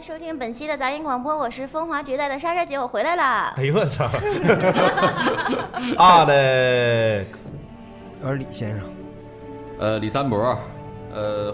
[0.00, 3.52] 收听本期的杂音广播，我是风华绝代的莎莎姐，我回来了。
[3.56, 4.04] 哎呦我操！
[5.98, 7.26] Alex，
[8.22, 8.88] 我是李先生，
[9.80, 10.56] 呃，李三博，
[11.12, 11.52] 呃，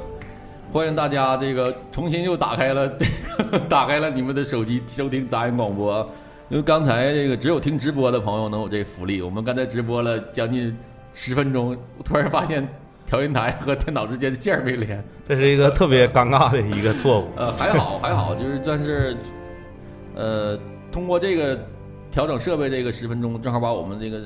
[0.70, 2.92] 欢迎大家这个重新又打开了
[3.66, 6.06] 打开了你们的手机收听杂音广播，
[6.50, 10.76] 因为刚才这个只有听直播的朋友能有这福利，我们刚才直播了将近
[11.14, 11.74] 十分钟，
[12.04, 12.68] 突然发现
[13.14, 17.28] 调音台和电脑之间的线儿没连， 这是一个特别尴尬的一个错误。
[17.36, 19.16] 呃，还好 还好，就是算是，
[20.16, 20.58] 呃，
[20.90, 21.56] 通过这个
[22.10, 24.18] 调整设备这个十分钟，正好把我们这个，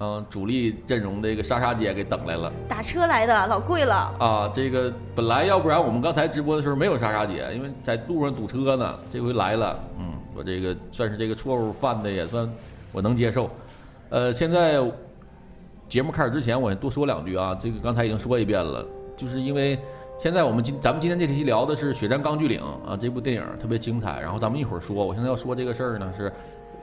[0.00, 2.50] 嗯、主力阵容的这个莎莎姐给等来了。
[2.66, 3.94] 打车来的，老贵了。
[4.18, 12.50] 啊，这个本来要不然我们刚才直播的时候没有莎莎姐，因为在路上堵车呢，这回来了，嗯，我这个算是这个错误犯的也算
[12.92, 13.50] 我能接受。
[14.08, 14.80] 呃，现在
[15.92, 18.82] 节目开始之前，我多说两句啊，这个刚才已经说一遍了，
[19.14, 19.78] 就是因为
[20.16, 26.32] 现在我们今咱们今天这期聊的是《血战钢锯岭》啊，这部电影特别精彩，然后咱们一会儿说，我现在要说这个事儿呢是，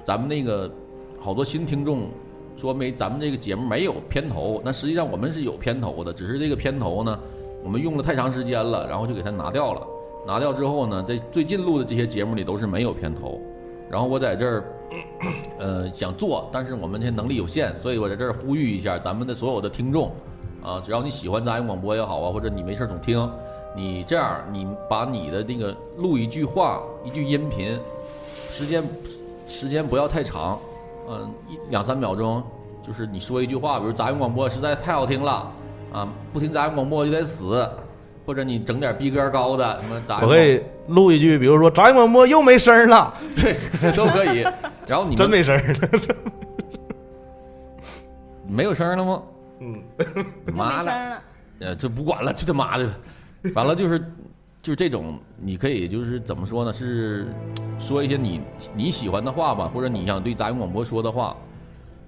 [0.06, 0.72] 咱们那个
[1.20, 2.08] 好多新听众
[2.56, 7.20] 说没咱们这个节目没有片头，那实际上我们是有片头的，只是这个片头呢，
[7.64, 9.88] 我们用了太长时间了，然后就给它拿掉了。
[10.28, 13.42] 拿掉之后呢，在最近录的这些节目里都是没有片头。
[13.90, 14.64] 然后我在这儿，
[15.60, 20.12] 呃，想做，但是我们这能力有限，所以我在这儿呼吁一下咱们的所有的听众，
[20.64, 23.30] 啊，只要你喜欢杂音广播也好啊，或者你没事总听，
[23.76, 27.78] 你这样，你把你的那个录一句话，一句音频，
[28.52, 28.84] 时间
[29.48, 30.58] 时间不要太长，
[31.10, 32.42] 嗯、一两三秒钟，
[32.82, 35.52] 就是你说一句话，比如杂音广播实在太好听了，
[35.92, 37.68] 啊，不听杂音广播就得死，
[38.26, 44.46] 或者你整点逼格高的，什么杂音广我可以录一句，比如说杂音广播又没声了， 对都可以。
[44.90, 45.90] 然后你们真没声儿了。
[48.48, 49.22] 没有声儿了吗？
[49.60, 49.84] 嗯，
[50.56, 51.22] 妈的，没声了。
[51.60, 52.92] 呃，这不管了，这他妈的，
[53.54, 54.00] 完了就是
[54.62, 56.74] 就是这种，你可以就是怎么说呢？
[56.74, 57.28] 是
[57.78, 58.42] 说一些你
[58.76, 61.36] 你喜欢的话吧，或者你想对杂音广播说的话，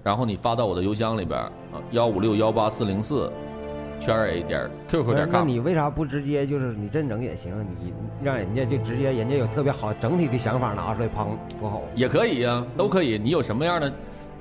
[0.02, 1.40] 然后你发到我的邮箱里边
[1.92, 3.30] 幺五六幺八四零四
[4.04, 5.32] 圈 A 点 QQ 点 com。
[5.32, 7.52] 那你为啥不直接就是你这整也行？
[7.80, 7.92] 你
[8.22, 11.28] 让人家就直接人家有特别好整体的想法拿出来砰
[11.60, 11.82] 多好。
[11.94, 13.16] 也可以呀、都可以。
[13.18, 13.92] 你有什么样的，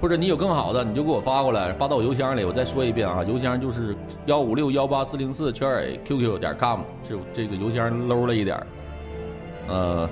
[0.02, 2.44] 或者你有更好的，你就给我发过来，发到我邮箱里。
[2.44, 3.96] 我再说一遍啊，邮箱就是
[4.26, 8.68] 幺五六幺八四零四圈 A QQ 点 com，这这个邮箱 low 了一点儿。
[9.68, 10.10] 呃，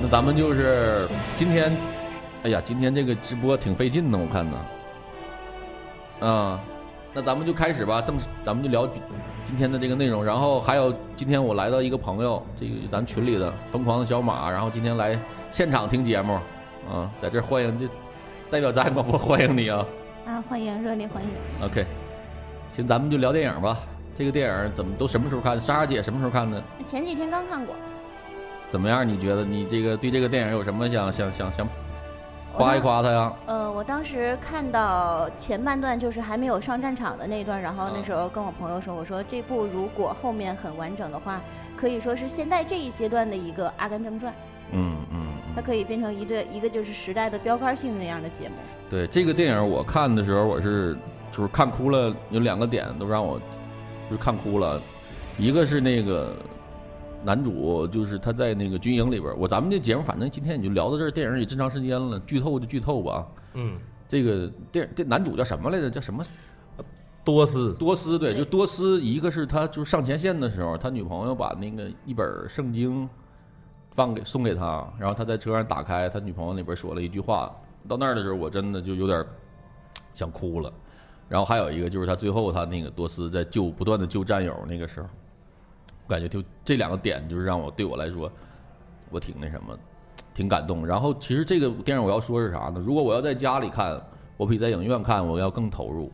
[0.00, 1.70] 那咱们就是今天，
[2.44, 4.56] 哎呀，今天这个直播挺费劲的，我看呢。
[6.20, 6.60] 啊、
[7.12, 8.88] 那咱们就开始吧，正式咱们就聊
[9.44, 10.24] 今天的这个内容。
[10.24, 15.18] 然后还有今天我来到一个朋友，这个咱群里的疯狂的小马，然后今天来
[15.50, 16.34] 现场听节目，
[16.88, 17.86] 啊，在这欢迎，这
[18.48, 19.84] 代表咱广播欢迎你啊。
[20.24, 21.30] 啊，欢迎，热烈欢迎。
[21.66, 21.84] OK，
[22.76, 23.78] 行，咱们就聊电影吧。
[24.14, 25.60] 这个电影怎么都什么时候看的？
[25.60, 26.62] 莎莎姐什么时候看的？
[26.88, 27.74] 前几天刚看过，
[28.68, 29.08] 怎么样？
[29.08, 31.68] 你觉得你这个对这个电影有什么想想想想
[32.54, 33.32] 夸一夸他呀？
[33.46, 41.40] 呃，我当时看到前半段就是还没有上战场的那一段，然后那时候跟我朋友说，我说这部如果后面很完整的话，
[41.76, 44.32] 可以说是现在这一阶段的一个《阿甘正传》，
[44.72, 48.54] 嗯嗯嗯，它可以变成一对一个就是时代的标杆性那样的节目。
[48.90, 50.96] 对这个电影我看的时候，我是
[51.30, 53.38] 就是看哭了，有两个点都让我
[54.10, 54.80] 就是看哭了，
[55.38, 56.34] 一个是那个
[57.24, 63.26] 男主，就是他在那个军营里边儿，我咱们这节目反正今天也就聊到这儿，电影也真长时间了，剧透就剧透吧。
[63.54, 65.90] 嗯，这个电这男主叫什么来着？
[65.90, 66.24] 叫什么？
[67.22, 73.06] 多斯多斯对，对就多斯，一个是他就是上前线的时候，他女朋友把那个一本圣经
[73.90, 77.54] 放给送给他，然后他在车上打开，他女朋友那边说了一句话，
[77.86, 79.22] 到那儿的时候我真的就有点
[80.14, 80.72] 想哭了。
[81.28, 85.06] 然后还有一个就是他最后他那个多斯在救不断的救战友那个时候，
[86.10, 88.30] 感觉就这两个点就是让我对我来说，
[89.10, 89.78] 我挺那什么，
[90.34, 90.84] 挺感动。
[90.84, 92.82] 然后其实这个电影我要说是啥呢？
[92.84, 93.98] 如果我要在家里看，
[94.36, 96.12] 我比在影院看我要更投入，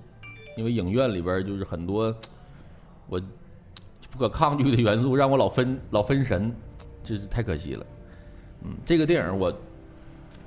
[0.56, 2.14] 因为影院里边就是很多
[3.08, 3.20] 我
[4.10, 6.54] 不可抗拒的元素，让我老分老分神，
[7.02, 7.86] 这是太可惜了。
[8.62, 9.52] 嗯，这个电影我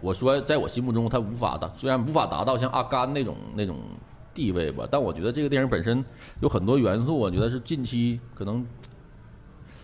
[0.01, 3.77] 我说在我心目中它无法达，虽然无法达到像阿甘那种那种
[4.33, 6.03] 地位吧，但我觉得这个电影本身
[6.41, 8.65] 有很多元素，我觉得是近期可能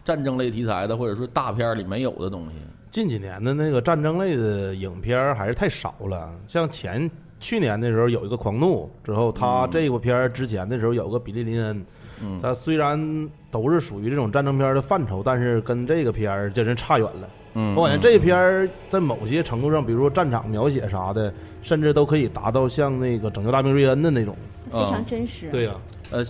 [0.06, 2.54] 战争类题材的或者说大片儿里没有的东西。
[2.92, 7.12] 近几年的那个战争类的影片儿还是太少了，像前
[7.42, 11.78] 去年的时候有一个《狂怒》，之后他嗯这部片儿之前的时候有个《比利林恩》，
[12.22, 17.30] 嗯，他虽然都是属于这种战争片儿的范畴，但是跟这个片儿真是差远了。
[17.56, 24.36] 嗯，我感觉这片儿在某些程度上，比如说战场描写啥的，甚至都可以达到像那个《拯救大兵瑞恩》的那种。
[24.72, 25.50] 非常真实。
[25.52, 25.76] 对呀、
[26.12, 26.24] 呃，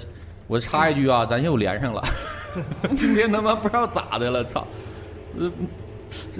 [0.47, 2.03] 我插一句啊，咱又连上了，
[2.97, 4.65] 今天他妈不知道咋的了，操！
[5.37, 5.51] 呃，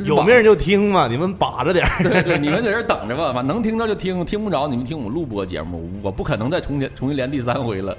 [0.03, 2.03] 有命就听嘛，你们把着点儿。
[2.03, 7.97] 对对，你们在这儿等着吧，反正能听到就听，听不着你们听我们录播节目，我不可能再重连重新连第三回了，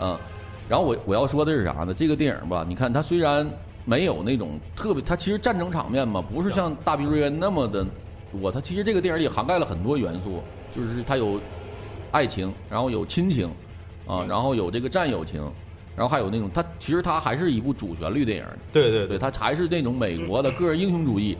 [0.00, 0.18] 嗯。
[0.66, 1.92] 然后我我要说的是啥呢？
[1.92, 3.46] 这个电影吧，你看它虽然
[3.84, 7.84] 没有那种特别，它其实战争场面嘛，不是像《大兵瑞恩》那么的
[8.32, 10.42] 多，它其实这个电影里涵盖了很多元素，
[10.74, 11.38] 就是它有
[12.12, 13.46] 爱情，然后有亲情，
[14.06, 15.46] 啊，然后有这个战友情，
[15.96, 19.08] 然后还有那种它其实它还是一部主旋律电影，对，对对。
[19.08, 21.36] 对，它还是那种美国的个人英雄主义，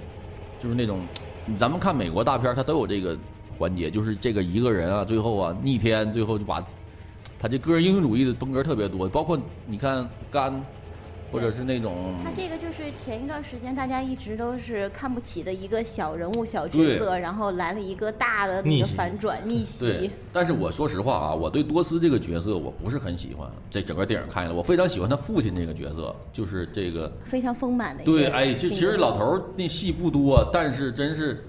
[0.62, 1.00] 就是那种
[1.58, 3.18] 咱们看美国大片儿，它都有这个
[3.58, 6.64] 环节，就是这个一个人啊，最后啊逆天，最后就把
[7.38, 10.64] 他这个人英雄主义的风格特别多，包括你看干，
[11.34, 23.50] 或者是那种他这个就是前一段时间大家一直都是看不起的一个小人物、小角色，然后来了一个大的那个反转逆对袭。，但是我说实话啊，我对多斯这个角色我不是很喜欢。
[23.68, 31.44] 这整个电影看下来，我非常喜欢他父亲这个角色，就是这个非常丰满的一个对，哎，就其实老头儿那戏不多，但是真是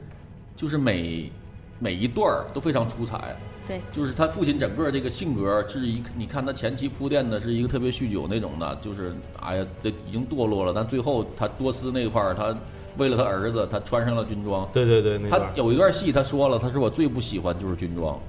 [0.56, 1.32] 就是每
[1.78, 3.36] 每一段儿都非常出彩。
[3.68, 3.82] 对。
[3.92, 12.56] 就是他父亲整个这个性格是一，你看他前期铺垫的是一个特别酗酒那种的，就是哎呀，这已经堕落了，但最后他多斯那块儿，他
[12.98, 14.68] 为了他儿子，他穿上了军装。
[14.72, 18.20] 对对对，他有一段戏，他说了，他说我最不喜欢就是军装，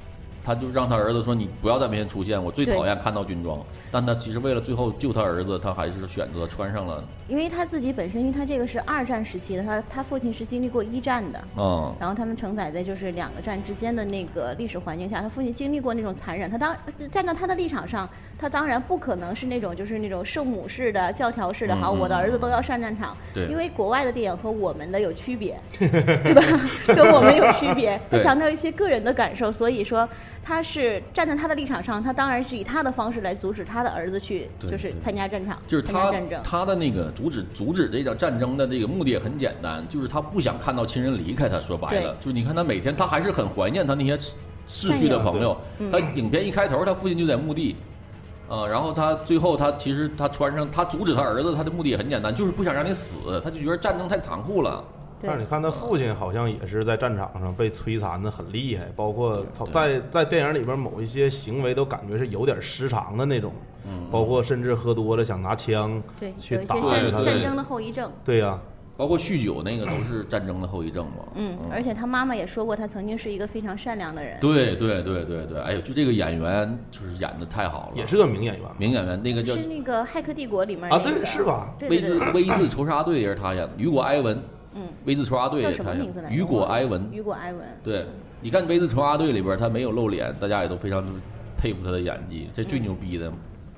[0.46, 3.58] 他就让他儿子说你不要在面前出现，我最讨厌看到军装。
[3.90, 7.02] 但他其实为了最后救他儿子，他还是选择穿上了。
[7.26, 16.76] 因为他自己本身，因为他这个是二战时期的，他他父亲是经历过一战的，嗯，然后他们承载在就是两个战之间的那个历史环境下，他父亲经历过那种残忍，他当
[17.10, 18.08] 站到他的立场上，
[18.38, 26.43] 他当然不可能是那种就是那种圣母式的教条式的，好，我的儿子都要上战场，对因为国外的电影和我们的有区别，对吧？
[26.94, 30.08] 跟我们有区别，他强调一些个人的感受，所以说
[30.43, 36.41] 他是站在他的立场上，他当然是以他的方式来阻止他的儿子去就是参加战场，就是他战争。
[36.44, 41.61] 他的那个阻止阻止这场战争的这个目的也很简单，就是他不想看到亲人离开他。
[41.61, 44.17] 说白了，就是你看他每天他还是很怀念他那些
[44.67, 45.56] 逝去的朋友。
[45.79, 47.77] 嗯他影片一开头，他父亲就在墓地。
[48.49, 54.85] 啊、然后他最后他其实他穿上他阻止他儿子，他的目的也很简单，就是不想让你死，他就觉得战争太残酷了。
[55.26, 63.52] 对但是你看他父亲好像也是在战场上被摧残的很厉害，包括他在在电影里边某一些行为都感觉是有点失常的那种，
[63.87, 68.11] 嗯，包括甚至喝多了想拿枪对，去有些打战战争的后遗症。
[68.25, 68.58] 对呀、
[68.96, 71.25] 包括酗酒那个都是战争的后遗症嘛。
[71.34, 74.38] 嗯，而且他妈妈也说过，他曾经是一个非常善良的人。
[74.40, 81.44] 对对对对对，哎呦，就这个演员就是演的太好了，也是个名演员名演员，那个叫是那个《骇客帝国》里面啊，那个对，是？
[81.44, 81.75] 吧？
[81.90, 84.38] 威字对对对，V 字仇杀队也是他演的，雨果埃文，
[84.76, 86.34] 嗯，威字仇杀队也叫什么名字来着？
[86.34, 87.08] 雨果埃文。
[87.11, 87.67] 雨果埃文。
[87.82, 88.05] 对，
[88.40, 91.05] 你看威字仇杀队里边他没有露脸，大家也都非常
[91.56, 93.32] 佩服他的演技，这最牛逼的，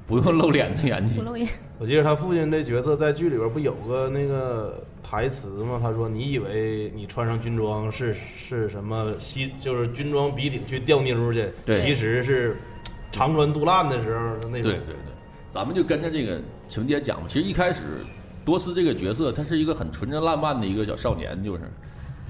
[0.06, 1.22] 不用露脸的演技不。
[1.22, 1.48] 露脸。
[1.78, 5.78] 我记得他父亲这角色在剧里边不有个那个台词吗？
[5.80, 12.56] 他说：“你以为你穿上军装是是什么西，就是军装笔挺去钓妞去，对其实是
[13.12, 14.62] 长穿肚烂的时候那种。
[14.62, 15.14] 对对对，
[15.52, 17.26] 咱们就跟着这个情节讲吧。
[17.28, 17.84] 其实一开始
[18.48, 21.60] 多斯这个角色，他是一个很纯真烂漫的一个小少年，就是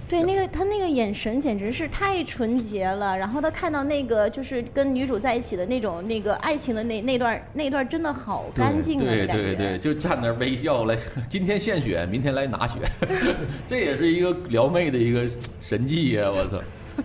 [0.09, 3.17] 对，那个他那个眼神简直是太纯洁了。
[3.17, 9.27] 然后他看到那个就是跟女主在一起的那种那个爱情的那那段那段真的好干净啊，对。
[9.29, 12.81] 对对，就站那儿微笑来，今天献血，明天来拿血，
[13.65, 15.25] 这也是一个撩妹的一个
[15.61, 16.29] 神技呀！
[16.29, 16.59] 我操！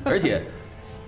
[0.04, 0.42] 而且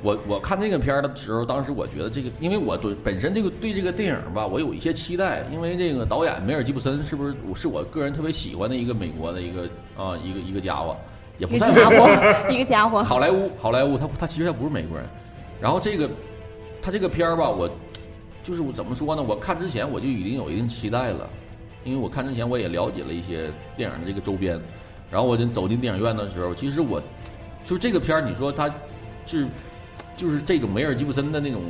[0.06, 9.64] 我我看这个片儿的时候，当时我觉得这个，因为我对本身这个对这个电影吧，我有一些期待，因为这个导演梅尔吉布森是不是是我个人特别喜欢的一个美国的一个
[9.98, 10.96] 啊一个一个家伙，
[11.40, 12.08] 也不算家伙，
[12.52, 13.02] 一个家伙。
[13.04, 15.08] 好莱坞，好莱坞，他他其实他不是美国人。
[15.60, 16.08] 然后这个
[16.84, 17.68] 他这个片儿吧，我
[18.44, 19.24] 就是我怎么说呢？
[19.24, 21.28] 我看之前我就已经有一定期待了，
[21.84, 24.62] 因为我看之前我也了解了一些电影的这个周边。
[25.10, 27.02] 然后我就走进电影院的时候，其实我
[27.64, 28.70] 就是这个片儿，你说他
[29.26, 29.48] 是
[30.15, 31.62] 就是这种梅尔吉布森的那种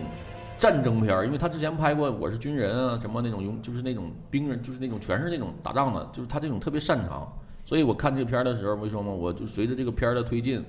[0.58, 7.32] 战争片儿，因为他之前拍过《我是军人》啊，什么那种勇，就是那种兵人，就是那种全是那种打仗的，就是他这种特别擅长。
[7.64, 10.64] 所以我看这个片儿的时候，我跟你说嘛我就随着这个片儿的推进，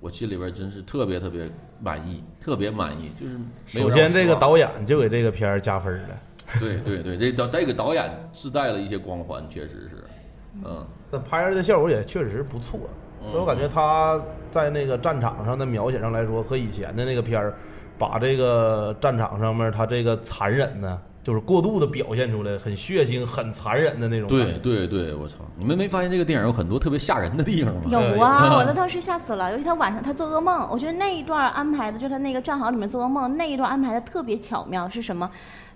[0.00, 1.50] 我心里边真是特别特别
[1.80, 3.12] 满意，特别满意。
[3.16, 6.08] 就是首先，这个导演就给这个片儿加分了。
[6.60, 10.04] 对对对，这导这个导演自带了一些光环，确实是，
[10.64, 14.20] 嗯，那拍出来的效果也确实不错，嗯所以我感觉他
[14.50, 17.54] 在那个战场上的描写上来说，和以前的那个片儿，
[17.98, 24.52] 把这个战场上面他这个残忍呢，就是过度的表现出来，很血腥、很残忍的那种对。
[24.58, 25.38] 对对，我操！
[25.56, 27.82] 你们没发现这个电影有很多特别吓人的地方吗？
[27.86, 35.28] 有啊，我那 当时吓死了，尤其他晚上他做噩梦，我觉得那一段安排的，就他那个战壕里面做噩梦那一段安排的特别巧妙，是什么？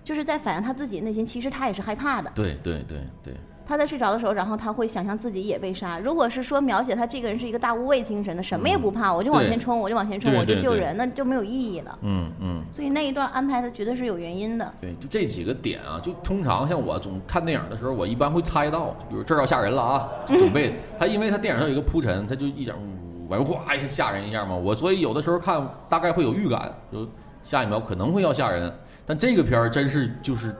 [0.02, 3.35] 就是在反映他自己内心，其实他也是害怕的，对对对对，
[3.70, 6.00] 他在睡着的时候，然后他会想象自己也被杀。
[6.00, 11.96] 如果是说描写他这个人是一个大无畏精神的，什么也不怕，我就往前冲，我就往前冲，我就救人，那就没有意义了。
[12.02, 12.62] 嗯嗯。
[12.72, 14.74] 所以那一段安排的绝对是有原因的。
[14.80, 24.56] 对，就这几个点啊，就通常像我总看电影的时候，我一般会猜到，比如这要吓人了啊，准备他，因为他电影上有一个铺陈，他就一整呜完哗一下吓人一下嘛。
[24.56, 27.08] 我所以有的时候看大概会有预感，就
[27.44, 28.72] 下一秒可能会要吓人，
[29.06, 30.52] 但这个片儿真是就是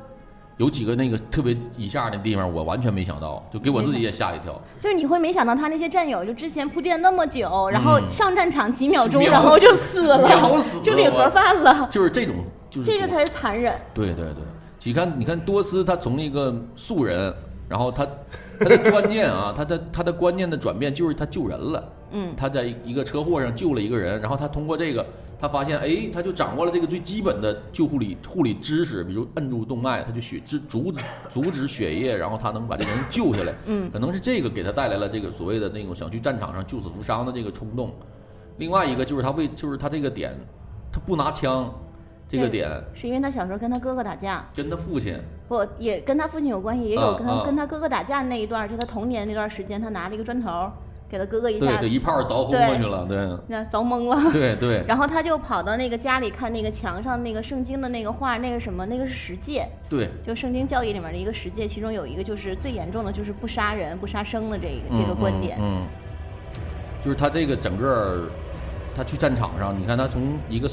[0.61, 4.61] 有几个那个特别以下的地方，我完全没想到，就给我自己也吓一跳。
[4.79, 12.35] 就是你会没想到他那些战友就之前铺垫那么久，然后嗯上战场几秒钟，秒然后就死了，秒死了就领盒饭了，就是这种，
[12.69, 13.73] 就是这个才是残忍。
[13.95, 14.45] 对对对，
[14.85, 17.35] 你看，你看多斯他从一个素人，
[17.67, 18.07] 然后他
[18.59, 21.83] 他的观念啊，他的他的观念的转变就是他救人了。
[22.13, 25.05] 嗯，他在一个车祸上救了一个人，然后他通过这个，
[25.39, 33.55] 他发现，哎，他就掌握了这个最基本的救护理护理知识，比如摁住动脉，他就血止阻止阻止血液，然后他能把这个人救下来。
[33.67, 37.93] 嗯可能是这个给他带来了这个所谓的那种想去战场上救死扶伤的这个冲动。
[38.59, 40.33] 另外一个就是他为就是他这个点，
[40.93, 41.73] 他不拿枪，
[42.29, 45.19] 这个点是因为他小时候跟他哥哥打架，跟他父亲。
[45.49, 50.71] 不也跟他父亲有关系，也有跟他、啊啊跟他哥哥打架那一段，就他童年那段时间，他拿了一个砖头
[51.11, 53.19] 给他哥哥一下，对对，一炮凿昏过去了，对。
[53.49, 54.31] 那凿懵了。
[54.31, 54.85] 对对。
[54.87, 65.59] 然后他就跑到那个家里看那个墙上那个圣经的那个画，那个什么，那个是十诫，对，就圣经教义里面的一个十诫，其中有一个就是最严重的就是不杀人、不杀生的这个、这个观点。
[65.61, 65.87] 嗯，嗯。
[67.03, 68.29] 就是他这个整个儿，
[68.95, 70.71] 他去战场上，你看他从一个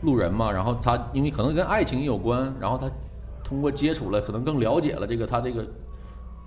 [0.00, 2.90] 路人嘛，然后他因为可能跟爱情也有关，然后他
[3.42, 5.62] 通过接触了，可能更了解了这个他这个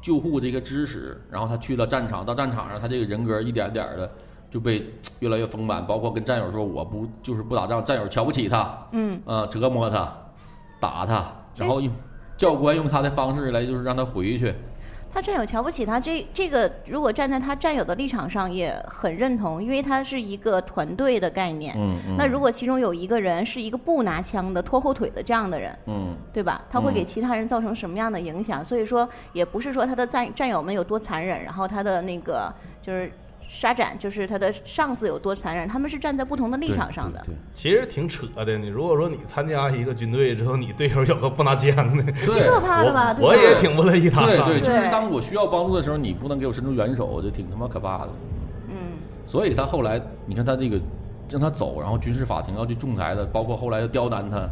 [0.08, 4.10] 救护这个知识，然后他去了战场，到战场上他这个人格一点点的
[4.50, 10.10] 就被越来越丰满，包括跟战友说我不就是不打仗，战友瞧不起他，嗯，啊，折磨他，
[10.80, 11.92] 打他，然后用
[12.38, 14.56] 教官用他的方式来就是让他回去，
[15.18, 21.74] 他战友瞧不起他，这这个如果站在他战友的立场上也很认同，因为他是一个团队的概念。
[21.76, 26.16] 嗯嗯，那如果其中有一个人是一个不拿枪的、拖后腿的这样的人，嗯。
[26.32, 26.62] 对吧？
[26.70, 28.64] 他会给嗯其他人造成什么样的影响？
[28.64, 33.12] 所以说，也不是说他的战战友们有多残忍，然后他的那个就是
[33.50, 37.22] 沙展，就是他的上司有多残忍，他们是站在不同的立场上的。
[37.25, 38.58] 对其实挺扯的。
[38.58, 43.16] 你如果说你参加一个军队之后，你队友有个不拿枪的， 挺可怕的吧？
[43.20, 44.38] 我我也挺不乐意他的。
[44.46, 48.10] 对对，就是当我需要帮助的时候，你不能给我伸出援手，就挺他妈可怕的。
[48.70, 48.75] 嗯，
[49.25, 50.80] 所以他后来，你看他这个
[51.30, 54.48] 让他走，然后军事法庭要去仲裁的，包括后来要刁难他，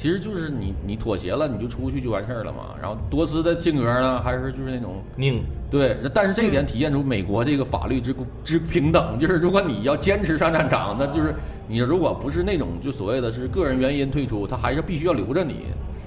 [0.00, 2.74] 其实就是你你妥协了，你就出去就完事儿了嘛。
[2.80, 11.34] 然后多斯的性格呢，还是就是那种拧，对，但是这一点体现出美国这个法律之之平等，就是如果你要坚持上战场，那就是
[11.68, 15.66] 你如果不是那种就所谓的是个人原因退出，他还是必须要留着你。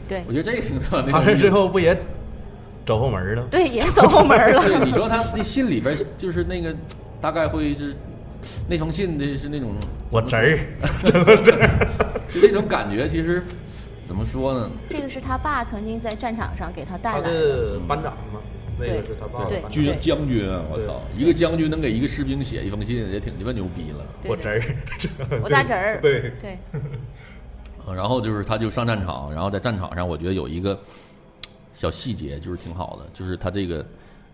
[0.10, 1.96] 对我觉得这个挺那他这种最后不也
[2.88, 3.44] 走后门了？
[3.52, 4.62] 对，也走后门了。
[4.66, 6.76] 对，你说他那信里边就是那个
[7.22, 7.94] 大概会是
[8.68, 9.70] 那封信的是那种
[10.10, 10.60] 我侄儿，
[12.34, 13.44] 就这种感觉，其实
[14.04, 14.70] 怎么说呢？
[14.90, 17.80] 这个是他爸曾经在战场上给他带来的。
[17.88, 18.42] 班长嘛，
[18.78, 19.70] 那个是他爸的对。
[19.70, 24.06] 军将军啊，我操，一个将军能给一个士兵写一封信，也挺鸡巴牛逼了。
[24.26, 24.62] 我侄儿，
[25.42, 26.02] 我大侄儿。
[26.02, 26.58] 对对，
[27.86, 30.78] 呃然后就是他就上战场，然后在战场上，我觉得有一个
[31.74, 33.86] 小细节就是挺好的，就是他这个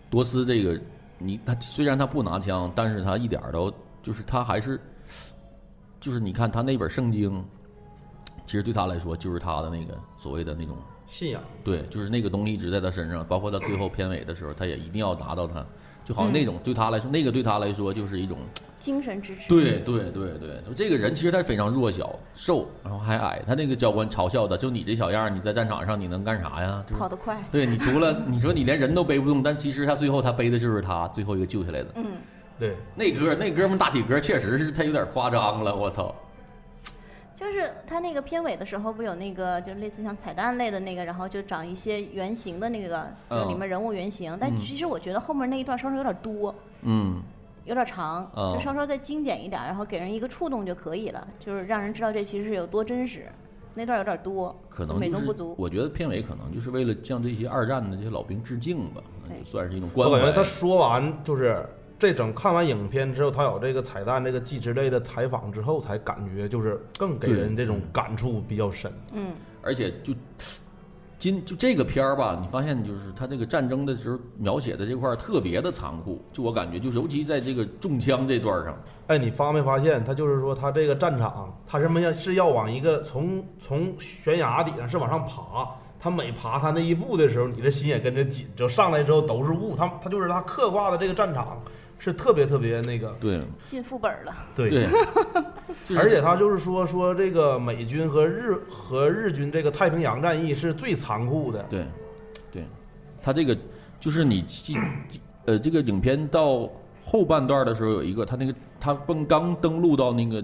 [0.09, 0.79] 多斯这个
[1.17, 3.71] 你他虽然他不拿枪，但是他一点儿都
[4.01, 4.79] 就是他还是
[5.99, 7.43] 就是你看他那本圣经，
[8.49, 10.75] 其实对他来说就是他的那个所谓的那种
[11.05, 15.63] 信仰，对，就是那个东西一直在他身上，包括他最后片尾的时候，他也一定要拿到它，
[16.03, 18.39] 就好像那种对他来说，那个对他来说就是一种，
[18.79, 19.47] 精神支持。
[19.47, 26.83] 对对对对，就这个人其实他非常弱小、瘦，然后还矮，他那个教官嘲笑的，就你这小样儿，你在战场上你能干啥呀？
[26.97, 27.37] 跑得快。
[27.51, 32.05] 对你除了你说你连人都背不动，但其实他最后他背的就是他最后一个救下来的嗯，
[32.57, 36.15] 对，那哥那哥们大体格确实是他有点夸张了，我操！
[37.39, 44.37] 就是他那个片尾的时候，不有那个就类似像彩蛋类的那个，然后就长一些原型的那个，就是里面人物原型。
[44.39, 47.21] 但嗯其实我觉得后面那一段稍稍有点多，嗯，
[47.63, 53.25] 有点长，哦就稍稍再精简一点，然后给人一个触动就可以了，就是让人知道这其实是有多真实。
[53.75, 55.55] 那段有点多，可能美中不足。
[55.57, 60.15] 我觉得片尾可能就是为了向这些二战的这些老兵致敬吧，可能就算是一种关怀。
[60.15, 61.65] 我感觉他说完就是
[61.99, 68.89] 这整看完影片之后，他有这个彩蛋、这个纪实类的采访之后，才感觉就是更给人这种感触比较深。
[69.11, 70.13] 嗯，而且就
[71.19, 78.77] 今就这个片儿吧，你发现就是他这个战争的时候描写的这块儿特别的残酷，就我感觉就是尤其在这个中枪这段儿上，
[79.07, 82.13] 哎，你发没发现，他就是说他这个战场，他什么呀？
[82.13, 91.61] 是要往一个从从悬崖底上是往上爬，他每爬他那一步的时候，你这心也跟着紧，就上来之后都是雾，他他就是他刻画的这个战场
[91.99, 93.41] 是特别特别那个，对。
[93.63, 94.35] 进副本了。
[94.55, 94.69] 对。
[94.69, 94.87] 对，
[95.85, 101.85] 就是而且他就是说说这个美军和日和日军这个太平洋战役是最残酷的，对，
[102.51, 102.63] 对，
[103.21, 103.55] 他这个
[103.99, 104.77] 就是你进，
[105.45, 106.69] 呃，这个影片到
[107.05, 110.43] 后半段的时候有一个，他那个他刚刚登陆到那个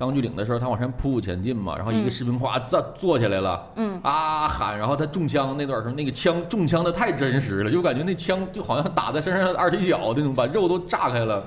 [0.00, 11.44] 钢锯岭的时候，他往山匍匐前进嘛，然后一个嗯士兵哗站坐起来了，嗯，啊喊，然后他中枪那段时候，那个枪中枪的太真实了，就感觉那枪就好像打在身上二踢脚那种，把肉都炸开了。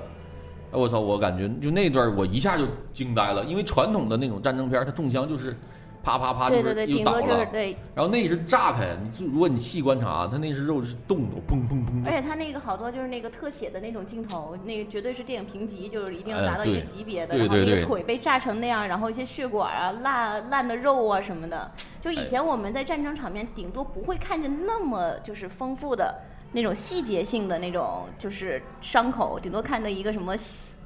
[0.70, 1.00] 哎，我操！
[1.00, 5.56] 我感觉就那段我一下就惊呆了，因为传统的那种战争片儿，它中枪就是
[6.04, 7.50] 啪啪啪，就是对对对，又倒顶多就是了。
[7.50, 12.04] 对，然后那是炸开，你自如果你细观察，它那是肉是动的，砰砰砰。
[12.04, 17.34] 而且它那个好多就是那个特写的那种镜头，那个绝对是电影评级，就是一定能哎达到一个级别的。
[17.34, 26.14] 对然后那对对个腿被炸成那样，然后一些血管啊、烂烂的肉啊什么的，就以哎前我们在战争场面顶多不会看见那么就是丰富的
[26.52, 30.36] 那种细节性的那种就是伤口，顶多看到一个什么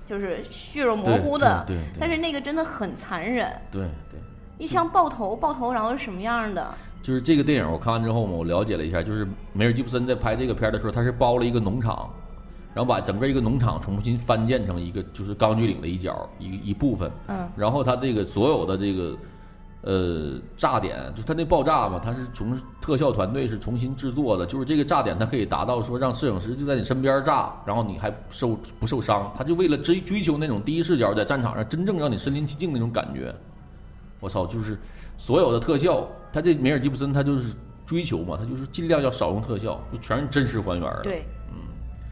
[0.06, 1.66] 就是血肉模糊的。
[2.00, 4.18] 但是那个真的很残忍，对对，
[4.58, 6.74] 一枪爆头，爆头然后是什么样的？
[7.00, 12.10] 就是这个电影我看完之后嘛，我了解了一下，就是梅尔吉布森在拍这个片儿的时候，他是包了一个农场，
[12.74, 19.16] 然后把整个一个农场重新翻建成一个就是钢锯岭的一角一一部分，嗯，然后他这个所有的这个
[19.82, 33.32] 呃炸点，就是他那爆炸嘛，他是从特效团队是重新制作的，就是这个炸点它可以达到说让摄影师就在你身边炸，然后你还受不受伤，他就为了追追求那种第一视角在战场上真正让你身临其境那种感觉。
[34.20, 34.78] 我操，就是
[35.16, 37.54] 所有的特效，他这梅尔吉普森他就是
[37.86, 41.00] 追求嘛，他就是尽量要少用特效，就全是真实还原的。
[41.02, 41.56] 对，嗯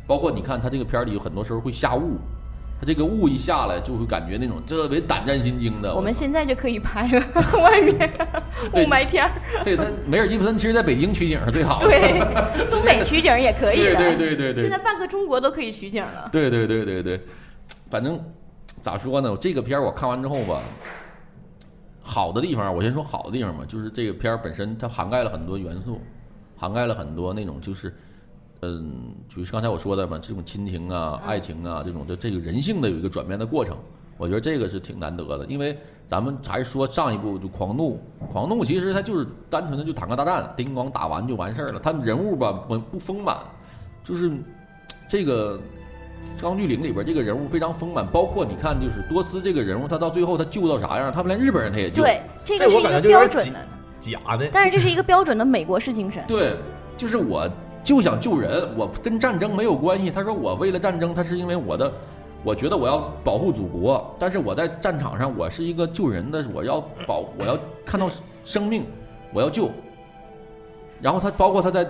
[0.07, 2.17] 包括你看他这个片儿里有很多时候会下雾，
[2.81, 5.95] 他这个雾一下来就会感觉那种特别胆战心惊的。
[5.95, 7.27] 我们现在就可以拍了，
[7.61, 8.13] 外面
[8.73, 9.33] 雾霾天儿。
[9.65, 11.89] 对他 梅尔吉普森其实在北京取景是最好的。
[11.89, 12.21] 对，
[12.71, 13.97] 东北取景也可以对的。
[13.97, 16.29] 对对对对现在半个中国都可以取景了。
[16.31, 17.21] 对对对对对，
[17.91, 18.21] 反正
[18.81, 19.37] 咋说呢？
[19.41, 20.63] 这个片儿我看完之后吧，
[22.09, 26.01] 好的地方，我先说好的地方嘛，就是这个片儿本身它涵盖了很多元素，
[26.57, 27.93] 涵盖了很多那种就是，
[28.61, 33.77] 嗯，就是刚才我说的嘛，这种亲情啊、爱情啊，这种的这个人性的有一个转变的过程，
[34.19, 38.01] 我觉得这个是挺难得的，因为咱们还是说上一部就《狂怒》，
[38.33, 43.39] 《狂怒》其实它就是单纯的就坦克大战，叮咣打完就完事儿了，他人物吧不不丰满，
[44.05, 44.33] 就是
[45.09, 45.61] 这个。
[46.41, 51.11] 钢锯岭里边这个人物非常丰满，包括你看，就是多斯这个人物，他到最后他救到啥样？
[51.13, 52.03] 他们连日本人他也救。
[52.03, 53.61] 对，这这我感个是一个觉就有点假标准的，
[54.01, 54.51] 假的。
[54.53, 56.23] 但是这是一个标准的美国式精神。
[56.29, 56.55] 对，
[56.97, 57.49] 就是我
[57.83, 60.11] 就想救人，我跟战争没有关系。
[60.11, 61.91] 他说我为了战争，他是因为我的，
[62.45, 68.11] 我觉得我要保护祖国，但是我在战场上我是一个救人的，我要保，我要看到
[68.45, 68.85] 生命，
[69.33, 69.71] 我要救。
[71.01, 71.87] 然后他包括他在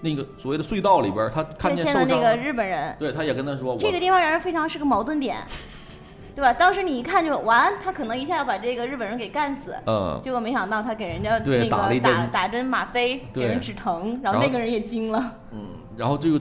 [0.00, 5.38] 那个所谓的隧道里边，他看见的那个日本人，对他也跟他说，这个地方让人非常是个矛盾点，
[6.36, 6.52] 对吧？
[6.52, 9.74] 当时你一看就完，他可能一下要把这个日本人给干死。
[9.86, 15.32] 嗯，结果没想到他给人家那个打打打针吗啡，给人止疼，然后那个人也惊了。
[15.50, 16.40] 嗯，然后这个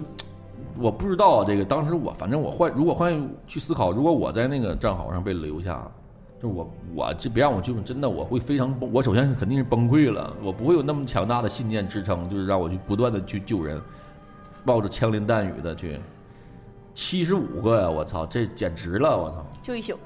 [0.78, 5.82] 我不知道啊，这个当时我反正我换，如果换去思考，如果我在那个战壕上被留下，
[6.40, 13.82] 就我我这别让我救，真的我会非常崩，我首先是肯定是崩溃了，我不会有那么强大的信念支撑，就是让我去不断的去救人，
[14.64, 16.00] 冒着枪林弹雨的去，
[16.94, 19.44] 七十五个呀，我操，这简直了，我操！
[19.64, 19.98] 就一宿，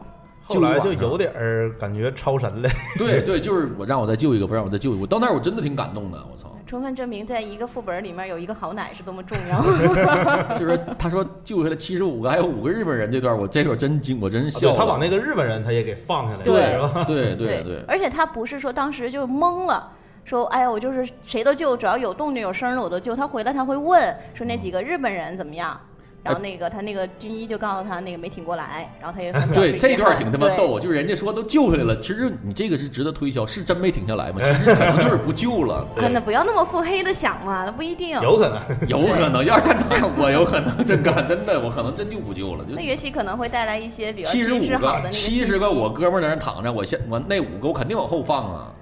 [0.53, 6.49] 后来就有点儿感觉超神了， 对对，就是我让我再救一个，不让我再救一个，我到那儿我真的挺感动的，我操！
[6.65, 9.61] 充分证明在一个副本里面有一个好奶是多么重要。
[10.57, 16.43] 就是说他说救下来七十五个，还有五个日本人，这段我这会儿真惊，我真是笑他把那个日本人他也给放下来
[16.77, 17.35] 了，对？
[17.35, 19.91] 对对对，而且他不是说当时就懵了。
[20.23, 23.15] 说，哎呀，我就是谁都救，只要有动静有声儿的我都救。
[23.15, 25.77] 他回来他会问，说那几个日本人怎么样？
[26.23, 34.39] 然后那个他那个军医就告诉他那个没挺过来，然后他也很对这段挺他妈逗，就是人家说都救下来了，其实你这个是值得推销，是真没挺下来吗？
[34.41, 38.09] 其实可能就是不救了， 啊，那不要那么腹黑的想嘛，那不一定。
[38.21, 38.61] 有可能。
[38.87, 48.75] 有可能要是真干我有可能真干，真的我可能真就不救了，那也许可能会带来一些比较七十五个支持好的那个七十个我哥们儿在那躺着，我先我那五个我肯定往后放啊，嗯，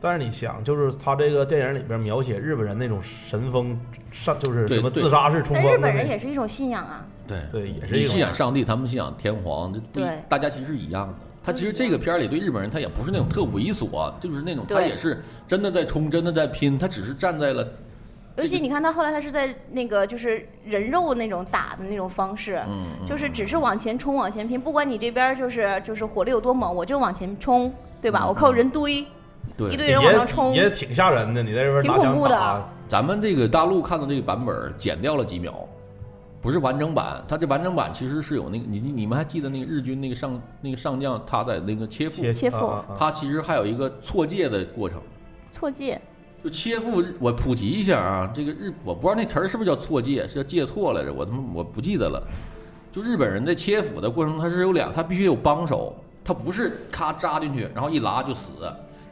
[0.00, 3.78] 但是你想，就是他这个电影里边描写日本人那种神风
[4.10, 7.04] 上，就是什么自杀式冲但日本人也是一种信仰啊。
[7.26, 10.18] 对对，也是一种信仰上帝，他们信仰天皇，这不一对。
[10.28, 11.14] 大家其实是一样的。
[11.44, 17.66] 他其实这个片儿里对日本人，他也不是那种特猥琐，就是那种他也是真的在冲，真的在拼，他只是站在了
[18.36, 22.62] 尤其你看他后来他是在那个就是人肉那种打的那种方式，
[23.06, 28.20] 就是只是往前冲往前拼，不管你这边就是就是火力有多猛，我就往前冲，对吧？
[28.24, 29.04] 嗯我靠人堆，
[29.56, 31.42] 对一堆人往上冲，也也挺吓人的。
[31.42, 35.68] 你在这边拿枪挺恐怖的打，咱们这个大陆看到这个版本剪掉了几秒，
[36.40, 44.98] 不是完整版，它这完整版其实是有那个你你你们还记得那个日军那个上那个上将他在那个切腹，切切腹他其实还有一个错界的过程。
[45.52, 46.00] 错界，
[46.42, 52.22] 就切腹，我普及一下啊，这个日我不知道那词儿是不是叫错界，是叫界错来着，我他妈我不记得了。
[52.92, 58.50] 就日本人在切腹的过程中，他是有两，他必须有帮手，他不是咔扎进去，然后一拉就死。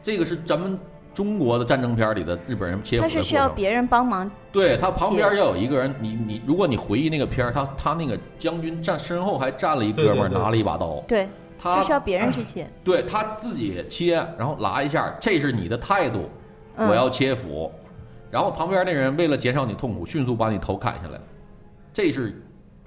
[0.09, 0.79] 这个是咱们
[1.12, 3.09] 中国的战争片里的日本人切腹他。
[3.11, 16.31] 是需要别人帮忙，对他旁边要有一个人，你你，如果你回忆那个片儿，他他那个将军站身后还站了一哥们儿，拿了一把刀，对，他是需要别人去切，对他自己切，然后拉一下，这是你的态度，
[16.77, 16.88] 嗯。
[16.88, 17.71] 我要切腹，
[18.31, 21.21] 然后旁边那人为了减少你痛苦，迅速把你头砍下来，
[21.92, 22.42] 这是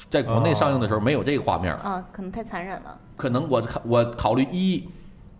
[0.09, 2.97] 在国内上映的时候没有这个画面，啊，可能太残忍了。
[3.15, 4.89] 可能我考我考虑一。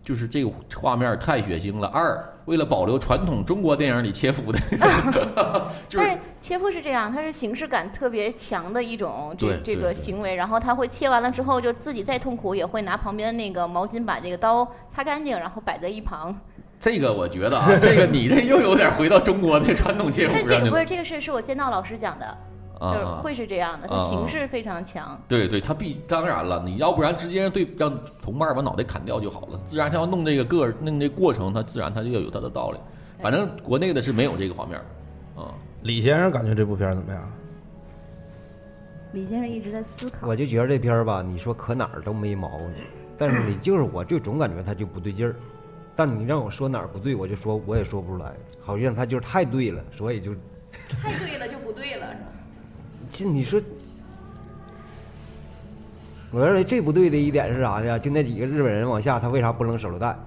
[0.04, 1.88] 就是这个画面太血腥了。
[1.90, 4.60] 二，为了保留传统中国电影里切腹的，
[5.88, 16.36] 就是但是切腹是这样，它是形式感特别强的一种这这个行为，然后他会切完了之后就自己再痛苦，也会拿旁边那个毛巾把这个刀擦干净，然后摆在一旁。
[16.80, 22.36] 这个我觉得啊，这个你这又有点回到中国的传统切腹但这个不是这个事是我剑道老师讲的，
[22.82, 23.16] 就是啊。
[23.16, 25.22] 会是这样的，它啊形式非常强。
[25.28, 29.60] 对对，他必当然了，你要不然直接对让同伴把脑袋砍掉就好了。
[29.66, 32.80] 自然他要弄这个个弄这过程，他自然他就要有他的道理。
[33.22, 37.32] 反正国内的是没有这个画面儿，啊、李先生感觉这部片怎么样？
[39.14, 42.70] 李先生一直在思考我，就觉得这片儿吧，你说可哪儿都没毛病，
[43.18, 45.36] 但是你 就是我就总感觉他就不对劲儿。
[45.94, 50.34] 但你让我说哪儿不对，我就说我也说不出来，好像他就是太对了，所以就
[50.90, 52.28] 太对了就不对了，是吧？
[53.12, 53.62] 这你说，
[56.32, 58.00] 我认为最不对的一点是啥呢？
[58.00, 60.18] 就那几个日本人往下，他为啥不扔手榴弹？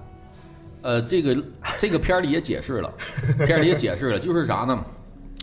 [0.83, 1.43] 呃，这个
[1.79, 2.93] 这个片儿里也解释了，
[3.39, 4.79] 片儿里也解释了，就是啥呢？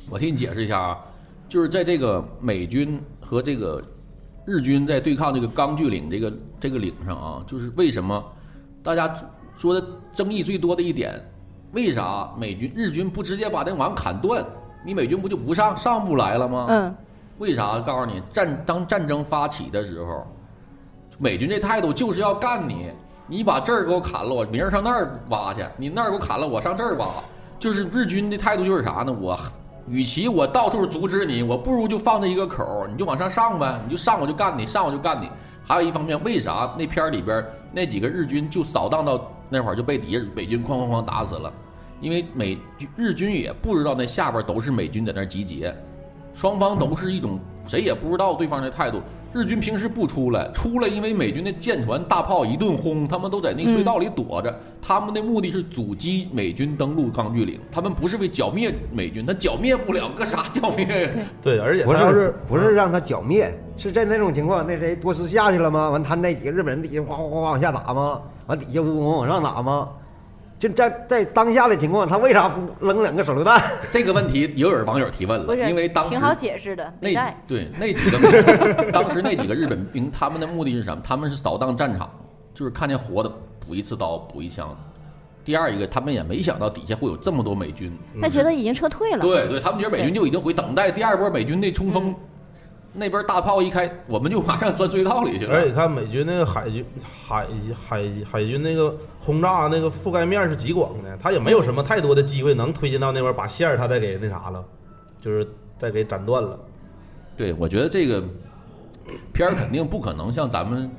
[0.09, 1.02] 我替你解释一下啊，
[1.48, 3.83] 就是在这个美军和这个
[4.46, 8.24] 日军在对抗这个钢锯岭这个这个岭上啊，就是为什么
[8.85, 9.12] 大家
[9.57, 11.20] 说的争议最多的一点，
[11.72, 14.44] 为啥美军日军不直接把这网砍断？
[14.85, 16.66] 你美军不就不上上不来了吗？
[16.68, 16.94] 嗯，
[17.42, 17.81] 为啥？
[17.81, 20.24] 告诉你，战当战争发起的时候，
[21.18, 22.88] 美军这态度就是要干你。
[23.26, 27.09] 你把这儿给我砍了，我明儿上那儿挖去；你那儿给我砍了，我上这儿挖。
[27.59, 29.12] 就是日军的态度就是啥呢？
[29.12, 29.37] 我
[29.88, 35.28] 与其我到处阻止你，我不如就放这一个口，你就往上上呗，你就上我就干你，上我就干你。
[35.64, 41.52] 还有一方面，为啥那片儿里边儿那几个日军就扫荡到那会儿就被底下美军哐哐哐打死了？
[42.00, 42.57] 因为美
[42.96, 45.74] 日军也不知道那下边都是美军在那集结，
[46.34, 49.00] 双方都是一种谁也不知道对方的态度。
[49.34, 54.54] 日军平时不出来，出来因为美军的舰船、大炮一顿轰，他们都在那隧道里躲着。
[54.82, 61.10] 他们的目的是阻击美军登陆钢锯岭，他们不是为剿灭美军，他剿灭不了，搁啥剿灭呀？
[61.40, 65.88] 对，而且不是不是让他剿灭，是在那种情况，那谁多斯下去了吗？
[65.88, 68.20] 完，他那几个日本人底下哗哗哗往下打吗？
[68.48, 69.88] 完底下嗡嗡往上打吗？
[70.62, 73.61] 就在在当下的情况，他为啥不扔两个手榴弹？
[73.90, 77.35] 这个问题也有网友提问了，因为当时挺好解释的，那。
[77.48, 81.03] 对那几个， 当时那几个日本兵，他们的目的是什么？
[81.05, 82.09] 他们是扫荡战场，
[82.55, 84.72] 就是看见活的补一次刀，补一枪。
[85.44, 92.14] 第二一个，他们也没想到底下会有这么多美军，他觉得已经撤退了，对对，他们觉得美军就已经回等待第二波美军的冲锋嗯，
[92.92, 95.55] 那边大炮一开，我们就马上钻隧道里去了。
[95.55, 104.62] 而且看美军那个海军海海海军那个轰炸那个覆盖面是极广的，他也没有什么太多的机会能推进到那边把线儿他再给那啥了，
[105.20, 106.59] 就是再给斩断了。
[107.35, 108.22] 对，我觉得这个
[109.33, 110.90] 片儿肯定不可能像咱们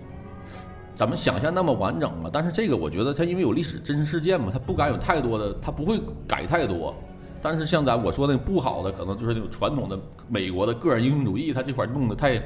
[0.95, 2.29] 咱们想象那么完整了。
[2.33, 6.95] 但是这个我觉得它因为有历史真实事件嘛，它不敢有太多的，它不会改太多。
[7.43, 12.37] 但是像咱我说那不好的，可能就是那种传统的美国的个人英雄主义，他这块儿弄得太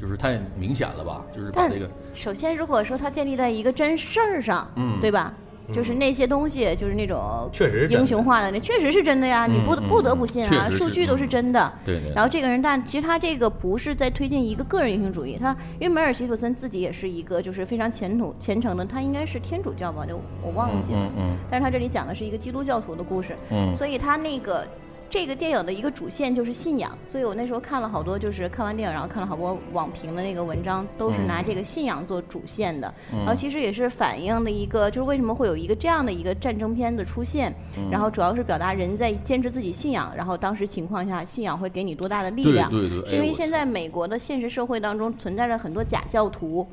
[0.00, 1.24] 就是太明显了吧？
[1.36, 5.34] 就是把这个首先，如果说它建立在一个真事儿上，嗯对吧？
[5.72, 11.72] 就是那些东西，就是那种确实英雄化的，那确实是真的呀，你不不得不信啊，数据都是真的。
[11.84, 20.98] 对对然后这个人，但其实他这个不是在推进一个个人英雄主义，他因为梅尔吉普森自己也是一个就是非常虔土虔诚的，他应该是天主教吧，就我忘记了。
[20.98, 24.66] 嗯嗯但是他这里讲的是一个基督教徒的故事，嗯所以他那个
[25.10, 32.92] 这个电影的一个主线就是信仰，所以我那时候看了好多，就是看完电影，然后看了好多网评的那个文章，都是嗯拿这个信仰做主线的。
[33.10, 42.70] 然后其实也是反映的一个，就是为什么会有一个这样的一个战争片的出现，嗯然后主要是表达人在坚持自己信仰，然后当时情况下信仰会给你多大的力量。
[42.70, 46.66] 对对，是因为现在美国的现实社会当中存在着很多假教徒，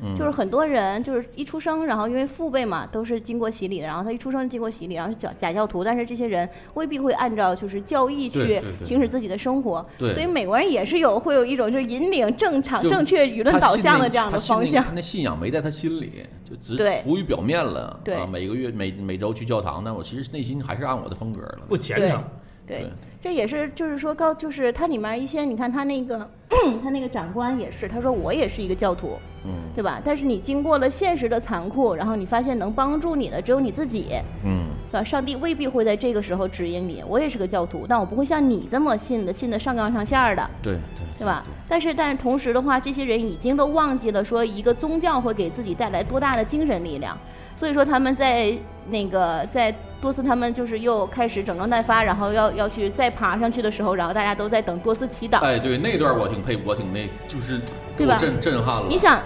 [0.00, 14.84] 嗯就是很多人就是一出生，然后因为父辈嘛都是经过洗礼的，然后他一出生经过洗礼，然后是假假教徒，但是这些人未必会按照就是教义去行使自己的生活，对所以美国人也是有会有一种就是引领正常正确舆论导向的这样的方向。
[14.94, 18.00] 那信仰没在他心里，就只浮于表面了。
[18.04, 21.60] 对啊，每个月每每周去教堂，但我其实内心还是按我的风格了。
[21.68, 22.22] 不虔诚。
[22.66, 22.90] 对对，
[23.22, 26.28] 这也是就是说告，就是它里面一些，你看他那个
[26.82, 30.00] 他那个长官也是，他说我也是一个教徒，嗯对吧？
[30.04, 34.06] 但是你经过了现实的残酷，然后你发现能帮助你的只有你自己，
[34.44, 35.04] 嗯，对吧？
[35.04, 37.02] 上帝未必会在这个时候指引你。
[37.06, 41.44] 我也是个教徒，但我不会像你这么信的，信的上纲上线儿的，对对对吧？
[41.68, 47.18] 但是但是同时的话，这些人已经都忘记了说一个宗教会给自己带来多大的精神力量，
[47.54, 48.52] 所以说他们在
[48.88, 55.38] 那个在多斯他们就是又开始整装待发，然后要要去再爬上去的时候，然后大家都在等多斯祈祷。
[55.38, 57.58] 哎，对那段我挺佩服，我挺那，就是
[57.96, 58.86] 给对吧我震震撼了。
[58.88, 59.22] 你想，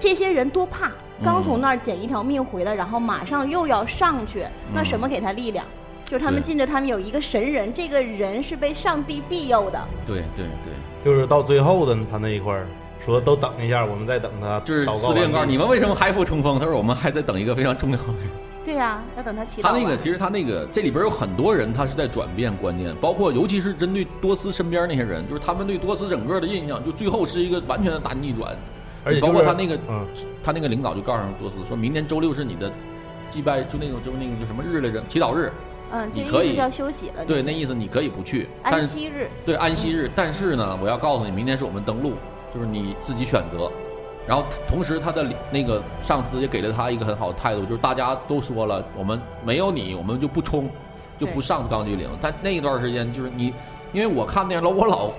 [0.00, 0.90] 这些人多怕，
[1.22, 5.64] 刚嗯从那儿捡一条命回来，然后马上又要上去，那什么给他力量？
[6.04, 9.80] 就是他们嗯对记着他们有一个神人，这个人是被上帝庇佑的。
[10.04, 10.72] 对对对，
[11.04, 12.66] 就是到最后的他那一块儿
[13.04, 16.58] 说都等一下，我们再等他就是司令告诉你们为什么还不冲锋？
[16.58, 18.30] 他说我们还在等一个非常重要的人。
[18.64, 19.64] 对呀、要等他祈祷。
[19.64, 28.56] 他那个其实他那个这里边有很多人，他是在转变观念，包括尤其是针对多斯身边那些人，就是他们对多斯整个的印象，就最后是一个完全的大逆转。
[29.04, 30.06] 而且包括他那个嗯，
[30.44, 32.72] 他那个领导就告诉多斯说，明天周六是你的
[33.30, 35.02] 祭拜，就那种就那个叫什么日来着？
[35.08, 35.52] 祈祷日。
[35.90, 37.24] 嗯，这你可以意思叫休息了。
[37.26, 39.28] 对，那意思你可以不去，但是安息日。
[39.44, 42.12] 对安息日，但是呢，我要告诉你，明天是我们登陆，
[42.54, 43.70] 就是你自己选择。
[44.24, 50.70] 然后同时，他的那个上司也给了他一个很好的态度，就是大家都说了，我们没有你，我们就不冲，
[51.18, 52.08] 就不上钢锯岭。
[52.20, 53.52] 但那一段时间，就是你，
[53.92, 55.10] 因为我看那样了，我老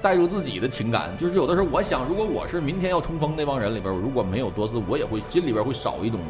[0.00, 6.20] 带入自己的情感，就是有的时候我想，如果我是明天要冲锋那帮人里边，如果没有多斯，我也会心里边会少一种，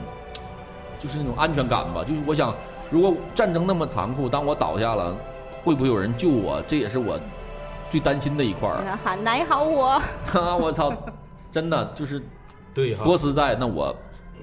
[0.99, 2.03] 就是那种安全感吧。
[2.03, 2.55] 就是我想，
[2.89, 5.15] 如果战争那么残酷，当我倒下了，
[5.63, 6.63] 会不会有人救我？
[6.67, 7.21] 这也是我
[7.93, 8.81] 最担心的一块儿。
[9.05, 10.91] 喊奶好我，哈，我操，
[11.51, 12.23] 真的就是
[12.73, 13.95] 对哈，多斯在，那我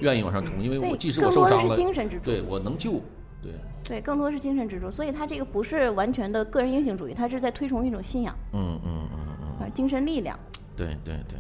[0.01, 2.25] 愿意往上冲，因为我即使我更多的是受伤了，精神支柱。
[2.25, 3.01] 对我能救，
[3.41, 3.51] 对，
[3.83, 4.91] 对，更多的是精神支柱。
[4.91, 10.38] 所以他这个不是完全的个人英雄主义，他是在推崇一种信仰嗯嗯嗯嗯，啊，精神力量。
[10.77, 11.39] 对对对。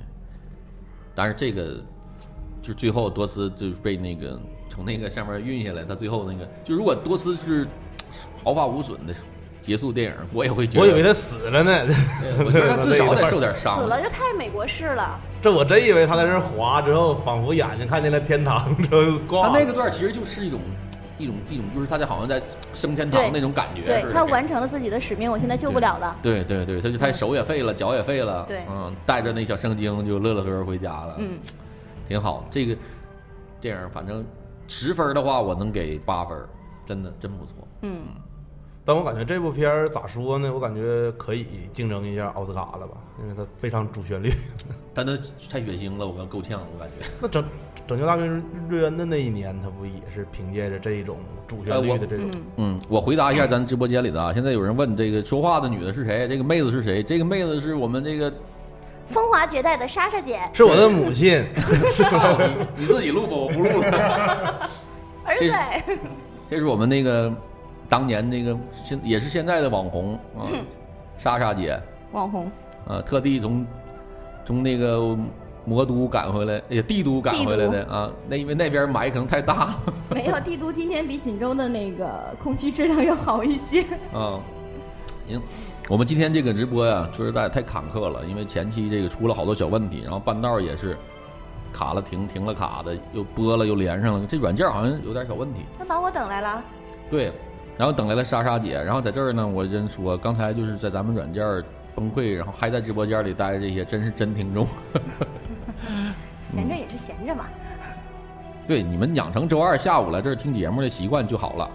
[1.13, 1.83] 但是这个
[2.59, 7.67] 就最后多斯就是被那个从那个上面运下来，他最后那个就如果多斯是
[8.43, 9.13] 毫发无损的
[9.69, 11.71] 结束电影，我也会觉得，我以为他死了呢，
[12.39, 13.85] 我觉得他至少得受点伤死。
[13.85, 15.19] 了就太美国式了。
[15.43, 19.53] 这我真以为他在那儿滑之后，仿佛眼睛看见了天堂之后挂了。
[19.53, 20.59] 他那个段其实就是一种
[21.19, 22.41] 一种一种，就是他在好像在
[22.73, 26.15] 升天堂那种感觉对他完成了自己的使命，我现在救不了了。
[26.19, 31.37] 对对对，他就他手也废了，脚也废了，对嗯，带着那小圣经就乐乐呵呵回家了，嗯，
[32.07, 32.43] 挺好。
[32.49, 32.75] 这个
[33.61, 34.25] 电影反正
[34.67, 36.35] 十分的话，我能给八分，
[36.87, 37.53] 真的真不错。
[37.83, 38.01] 嗯，
[38.89, 40.51] 但我感觉这部片儿咋说呢？
[40.51, 44.33] 我感觉可以竞争一下奥斯卡了吧，因为它非常主旋律。
[44.95, 45.15] 但它
[45.47, 47.05] 太血腥了，我感够呛，我感觉。
[47.21, 47.45] 那拯
[47.87, 52.31] 拯救大兵瑞恩的那一年，他不也是凭借着这一种主旋律的这种？
[52.33, 56.27] 嗯，嗯，我回答一下咱直播间里的啊，现在有人问这个说话的女的是谁？
[56.27, 57.03] 这个妹子是谁？
[57.03, 58.33] 这个妹子是我们这个，
[59.09, 61.45] 风华绝代的莎莎姐，是我的母亲，
[62.75, 64.69] 你自己录吧，我不录了。
[65.25, 65.99] 儿子。
[66.49, 67.31] 这是我们那个
[67.89, 70.47] 当年那个现也是现在的网红啊，
[71.17, 71.77] 莎莎姐。
[72.11, 72.49] 网红，
[72.87, 73.65] 啊，特地从
[74.45, 75.17] 从那个
[75.65, 78.09] 魔都赶回来，哎呀，帝都赶回来的啊。
[78.27, 79.75] 那因为那边霾可能太大了
[80.09, 83.81] 没有 帝都今天比锦州的那个空气质量要好一些。
[84.13, 84.39] 啊。
[85.27, 85.39] 行，
[85.87, 90.97] 我们今天这个直播呀，说实在太坎坷了，因为前期这个出了好多小问题，然后半道儿也是
[91.71, 95.61] 卡了停，停了卡的，又播了又连上了，这软件好像有点小问题。
[95.77, 96.63] 他把我等来了，
[97.11, 97.31] 对，
[97.79, 101.63] 然后等来了莎莎姐，然后在这儿呢，我真说，刚才就是在咱们软件儿
[101.95, 104.67] 崩溃，然后还在直播间里待着这些，真是真听众。
[106.43, 107.45] 闲着也是闲着嘛。
[108.67, 111.71] 对，你们养成周二下午来这儿听节目的习惯就好了。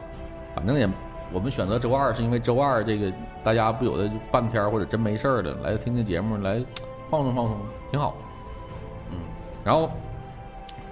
[0.55, 0.87] 反正也，
[1.33, 3.11] 我们选择周二是因为周二这个
[3.43, 6.63] 大家不有的半天或者真没事儿的来听听节目，来
[7.09, 7.57] 放松放松，
[7.91, 8.15] 挺好。
[9.11, 9.17] 嗯，
[9.65, 9.91] 然后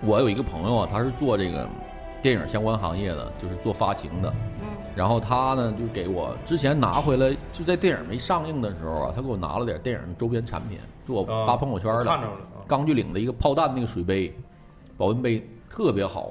[0.01, 1.69] 我有一个朋友啊，他是做这个
[2.23, 4.33] 电影相关行业的，就是做发行的。
[4.61, 12.05] 嗯，然后他呢就给我之前拿回来，就在电影没上映的时候啊，他给我拿了点电影周边产品，就我啊发朋友圈的。
[12.05, 12.63] 看着了啊。
[12.69, 14.35] 钢锯岭的一个炮弹那个水杯，
[14.97, 16.31] 保温杯特别好，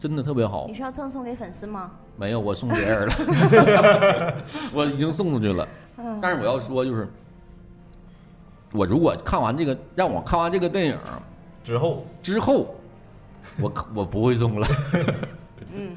[0.00, 0.74] 真的特别好你。
[0.74, 1.92] 是要赠送给粉丝吗？
[2.16, 4.34] 没有，我送别人了，
[4.74, 5.66] 我已经送出去了。
[5.98, 7.08] 嗯但是我要说，就是
[8.72, 10.98] 我如果看完这个，让我看完这个电影，
[11.62, 12.74] 之后之后，
[13.60, 14.66] 我可我不会中了。
[15.74, 15.96] 嗯，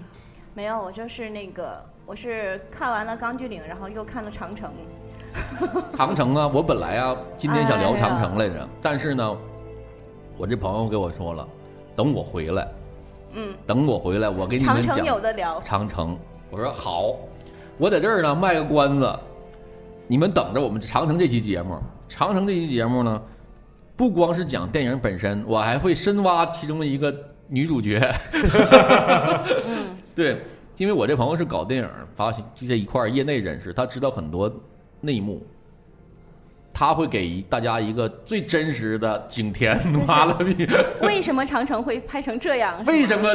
[0.53, 4.69] 没有，我就是那个，我是看完了《钢锯岭》，然后又看了《长城》。
[5.95, 9.37] 长城啊，我本来啊今天想聊长城来着，但是呢，
[10.37, 11.47] 我这朋友给我说了，
[11.95, 12.67] 等我回来，
[13.33, 15.61] 嗯，等我回来，我给你长城们讲有的聊。
[15.61, 16.17] 长城。
[16.51, 17.13] 我说好，
[17.77, 19.19] 我在这儿呢卖个关子，
[20.07, 21.77] 你们等着我们长城这期节目。
[22.07, 23.21] 长城这期节目呢，
[23.95, 27.15] 不光是讲电影本身，我还会深挖其中的一个
[27.49, 27.99] 女主角。
[29.67, 30.41] 嗯， 对，
[30.77, 34.49] 因为我这朋友是搞电影发行就这一块儿业内人士，他知道很多
[35.01, 35.45] 内幕，
[36.71, 40.67] 他会给大家一个最真实的景甜妈了逼。
[41.01, 42.81] 为什么长城会拍成这样？
[42.85, 43.27] 为什么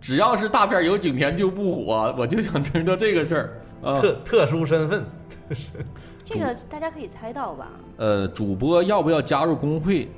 [0.00, 2.14] 只要是大片有景甜就不火？
[2.16, 4.00] 我就想知道这个事儿啊。
[4.00, 5.04] 特特殊身份，
[6.24, 7.68] 这个大家可以猜到吧？
[7.96, 10.08] 呃，主播要不要加入工会？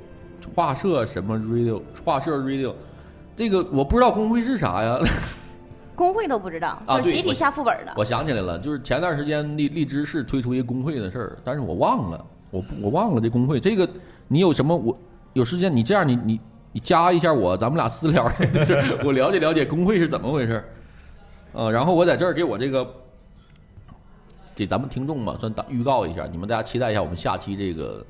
[0.55, 1.79] 画社什么 radio？
[2.03, 2.73] 画社 radio？
[3.35, 4.99] 这个我不知道工会是啥呀。
[5.93, 7.93] 工会都不知道，啊集体下副本的。
[7.95, 13.59] 我想起来了，就是前段时间荔荔枝是推出一个工会的事儿，但是我忘了，我我忘了这工会。
[13.59, 13.87] 这个
[14.27, 14.75] 你有什么？
[14.75, 14.97] 我
[15.33, 16.39] 有时间你这样你你
[16.71, 20.63] 你加一下我，咱们俩私聊， 就是我了解了解工会是怎么回事儿。
[21.53, 22.87] 啊，然后我在这儿给我这个
[24.55, 28.03] 给咱们听众嘛，算打预告一下，你们大家期待一下我们下期这个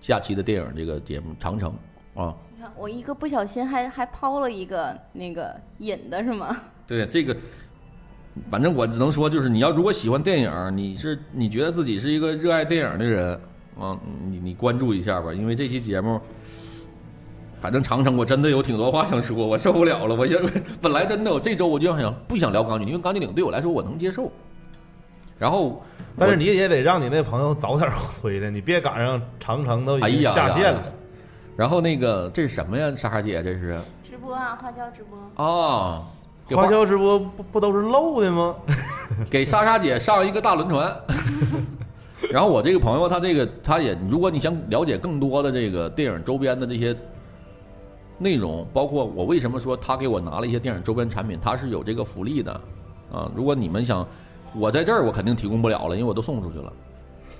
[0.00, 1.70] 下期的电影这个节目《长城》
[2.14, 2.34] 啊。
[2.54, 6.56] 你看，我一个不小心还还抛了一个那个引的是吗？
[6.86, 7.36] 对这个，
[8.50, 13.40] 反正我只能说，就是你要如果喜欢电影，你是你觉得自己是一个热爱电影的人
[13.78, 16.20] 啊，你你关注一下吧，因为这期节目，
[17.60, 20.38] 反正长城我真的有挺多话想说，我受不了了，我也
[20.82, 24.30] 本来真的我这周我就想不想聊钢锯岭，因为钢锯岭对我来说我能接受，
[25.38, 25.82] 然后
[26.18, 30.84] 但是你也得让你那朋友早点回来，你别赶上长城都已经哎呀呀呀下线了。
[31.56, 35.44] 然后那个这是什么呀，莎莎姐这是直播啊，花椒直播。
[35.44, 36.02] 啊，
[36.48, 38.54] 给花椒直播不不都是漏的吗？
[39.30, 40.96] 给莎莎姐上一个大轮船。
[42.30, 46.96] 然后我这个朋友，他这个他也，如果你想了解更多的这个电影周边的这些
[48.16, 52.52] 内容，包括我为什么说他给我拿了一些电影周边产品，他是有这个福利的
[53.12, 53.30] 啊。
[53.34, 54.06] 如果你们想，
[54.54, 56.72] 我在这儿我肯定提供不了了，因为我都送出去了。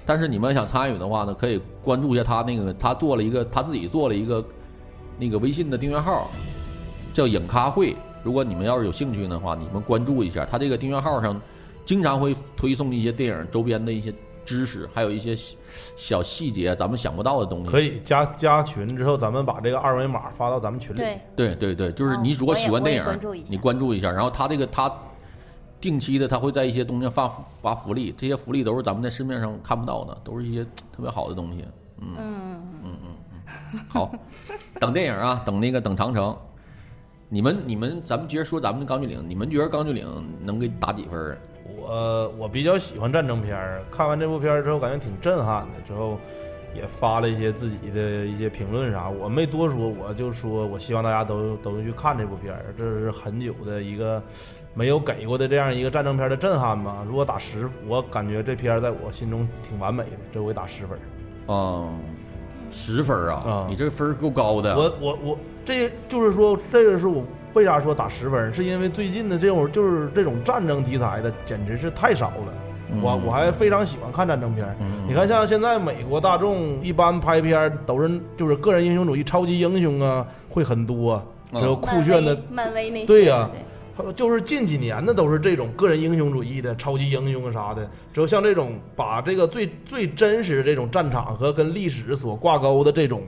[0.05, 4.45] 但是你们想参与的话呢，可以关注一下他那个，他做了一个他自己做了一个
[5.19, 6.31] 那个微信的订阅号，
[7.13, 7.97] 叫影咖会。
[8.25, 11.41] 如果你们要是有兴趣的话，你们关注一下他这个订阅号上，
[11.85, 15.57] 经常会推送一些电影周边的一些知识，还有一些小
[15.97, 17.71] 小细节咱们想不到的东西。
[17.71, 20.99] 可以加加群之后，咱们把这个二维码发到咱们群里。
[21.01, 24.11] 对，对对对，就是哦你如果喜欢电影你关注一下。
[24.11, 24.93] 然后他这个他
[25.83, 27.29] 定期的他会在一些东西上发
[27.61, 31.65] 发福利，这些福利都是咱们在市面上看不到的，都是一些特别好的东西。
[31.99, 33.11] 嗯嗯，嗯嗯
[33.73, 34.13] 嗯，好，
[34.79, 36.35] 等电影啊，等那个等长城。
[37.29, 40.07] 你们你们，咱们接着说咱们的钢锯岭，你们觉得钢锯岭
[40.45, 41.37] 能给打几分？
[41.77, 45.81] 我我比较喜欢战争片儿，看完这部片儿之后，感觉挺震撼的。
[45.87, 46.19] 之后
[46.75, 54.23] 也发了一些自己的一些评论啥，我没多说，我就说我希望大家都都去看这部片儿，这是很久的一个
[54.75, 57.05] 没有给过的这样一个战争片的震撼吧。
[57.07, 60.99] 如果打十，我感觉这片儿在我心中挺完美的，这我给打十分
[61.47, 61.87] 啊。
[61.87, 62.01] 嗯，
[62.71, 64.77] 十分啊，啊你这分儿够高的。
[64.77, 67.23] 我我我，这就是说，这个是我
[67.55, 72.55] 为啥说打十分，是因为最近的这种就是这种战争题材的，简直是太少了。
[73.01, 73.23] 我嗯。
[73.27, 74.67] 我还非常喜欢看战争片
[75.07, 81.61] 你看，像现在美国大众一般拍片儿都是就是个人英雄主义、超级英雄啊，会很多，嗯。
[81.61, 82.37] 只有酷炫的。
[82.51, 83.63] 漫威那些对呀对。
[84.15, 93.23] 就是近几年的都是这种个人英雄主义的超级英雄啊啥的，只有像这种把这个最最真实的这种战场和跟历史所挂钩的这种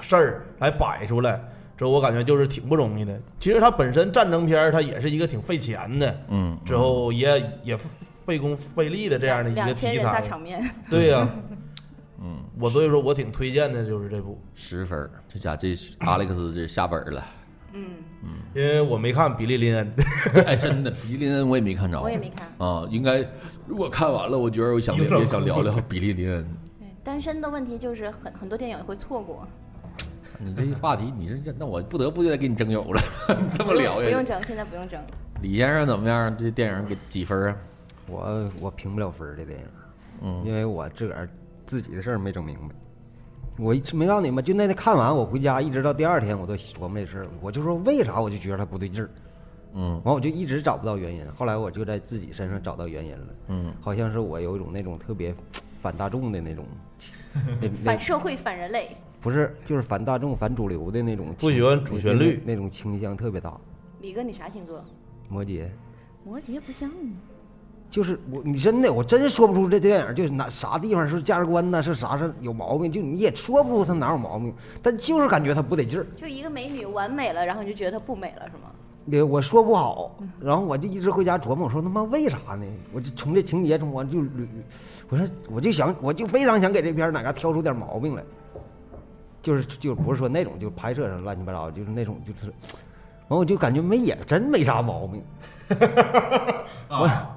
[0.00, 1.38] 事儿来摆出来，
[1.76, 3.20] 这我感觉就是挺不容易的。
[3.40, 7.76] 其实它本身战争片儿它也是一个挺费钱的，嗯，之后也也
[8.30, 10.04] 费工费力的这样的一个两千题材。
[10.04, 11.28] 人大场面，对呀、
[12.22, 17.24] 嗯，我所以说我挺推荐的就是这部，十分儿，这家这 Alex 这下本儿了。
[17.72, 17.82] 嗯，
[18.54, 19.92] 因为我没看比利林恩，
[20.46, 22.48] 哎，真的，比利林恩我也没看着，我也没看。
[22.64, 22.86] 啊。
[22.88, 23.26] 应该
[23.66, 26.46] 如果看完了，我觉得我想聊也想聊聊比利林恩。
[26.78, 29.44] 对，单身的问题就是很很多电影会错过，
[30.38, 33.00] 你这话题，你是那我不得不再给你征友了，
[33.58, 34.08] 这么聊呀？
[34.08, 35.00] 不用整，现在不用整。
[35.42, 36.36] 李先生怎么样？
[36.36, 37.56] 这电影给几分啊？
[38.10, 39.66] 我我评不了分儿这电影，
[40.22, 41.28] 嗯因为我自个儿
[41.66, 42.74] 自己的事儿没整明白。
[43.58, 49.10] 我一直没告诉你们，就那天看完，我回家一直到第二天，我都琢磨这事儿，我就说为啥我就觉得它不对劲儿，
[49.74, 51.24] 嗯完我就一直找不到原因。
[51.32, 55.34] 后来我就在自己身上找到原因了，嗯好像是我有一种那种特别
[55.82, 56.64] 反大众的那种，
[57.84, 63.54] 反社会、反人类，不是，就是反大众、反主流的那种倾，不喜欢主旋律那那种倾向特别大。
[64.00, 64.82] 李哥，你啥星座？
[65.28, 65.66] 摩羯，
[66.24, 67.14] 摩羯不像你。
[67.90, 76.06] 就是我，你真的，我真说不出这电影就是哪啥地方是价值观呢，是啥是有毛病，就你也说不出他哪有毛病，但就是感觉他不得劲儿。
[76.14, 78.70] 就一个美女完美了，然后你就觉得她不美了，是吗？
[79.10, 82.64] 对，我说不好，然后我就一直回家琢磨，我说他妈为啥呢？
[82.92, 84.46] 我就从这情节中，我就捋，
[85.08, 88.22] 我说我就想，我就非常想给这片哪嘎挑出点毛病来，
[89.42, 92.52] 就是就不是说那种就拍摄上乱七八糟，就是那种就是，
[93.26, 95.24] 完 我就感觉没演真没啥毛病，
[96.88, 97.36] 啊，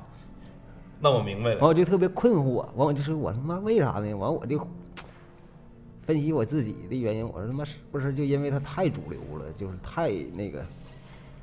[1.03, 1.67] 那我明白了完了。
[1.67, 4.13] 我就特别困惑，完我就说我他妈为啥呢？
[4.13, 4.65] 完我就
[6.05, 10.65] 分析我自己的原因，我说他妈是不是就因为他太主流了，就是太那个。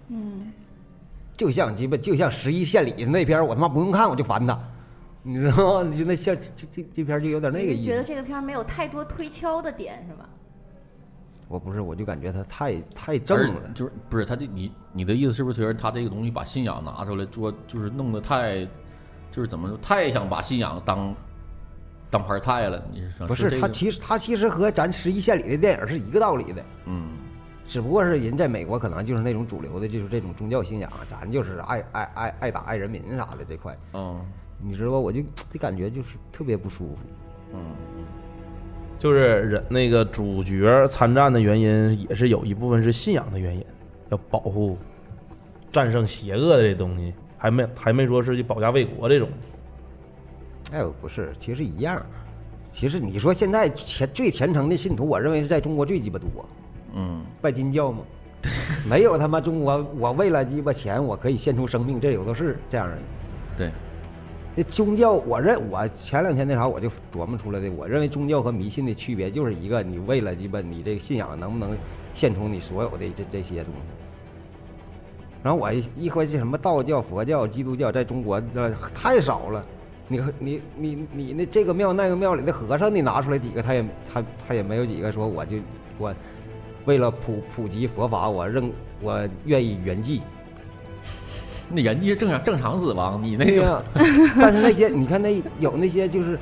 [0.08, 0.50] 嗯，
[1.36, 4.58] 就像鸡巴，就像十一县里那片我他妈不用看我就烦他，
[5.22, 5.94] 你知道吗？
[5.94, 7.84] 就那像这这这片就有点那个意思。
[7.84, 10.26] 觉得这个片没有太多推敲的点，是吧？
[11.48, 13.60] 我不是，我就感觉他太太正了。
[13.74, 18.66] 就是不是他的你你的意思是不是觉得他这个东西把信仰拿出来做，就是弄得太，
[19.30, 21.14] 就是怎么说，太想把信仰当
[22.10, 22.82] 当盘菜了？
[22.92, 27.10] 你是说不是他这个其实他其实和咱十一县里的电影是一个道理的，嗯
[27.68, 34.20] 只不过是人在美国可能就是那种主流的，就是这种宗教信仰，咱就是爱爱爱爱打爱人民啥的这块，嗯
[34.60, 34.98] 你知道吧？
[34.98, 35.20] 我就
[35.50, 36.98] 这感觉就是特别不舒服。
[37.54, 37.60] 嗯
[38.98, 43.64] 就是人那个主角参战的原因，也是有一部分是信仰的原因，
[44.10, 44.76] 要保护、
[45.72, 49.28] 战胜邪恶的这东西，还没还没说是去保家卫国这种。
[50.72, 52.00] 哎，不是，其实一样。
[52.70, 56.28] 其实你说现在虔最虔诚的信徒，我认为是在中国最鸡巴多。
[56.94, 58.04] 嗯拜金教吗？
[58.88, 62.98] 没有他妈中国，我为了鸡巴钱，我可以献出生命，这有的是这样的。
[63.56, 63.70] 对，
[64.54, 67.70] 那宗教，我认我前两天那啥，我就琢磨出来的。
[67.70, 71.76] 我认为宗教和迷信的区别就是一个，你为了鸡巴你这个信仰能不能
[72.14, 73.99] 献出你所有的这这些东西。
[75.42, 79.64] 然后我一一回去什么道教、佛教、基督教，在中国呃太少了。
[80.08, 85.56] 你和你你你那这个庙那个庙里的和尚，你拿出来几个，他也他他也没有几个说我就
[85.98, 86.12] 我
[86.84, 90.20] 为了普普及佛法，我认我愿意圆寂。
[91.72, 93.84] 那圆寂是正常正常死亡，你那个
[94.36, 96.36] 但是那些你看那有那些就是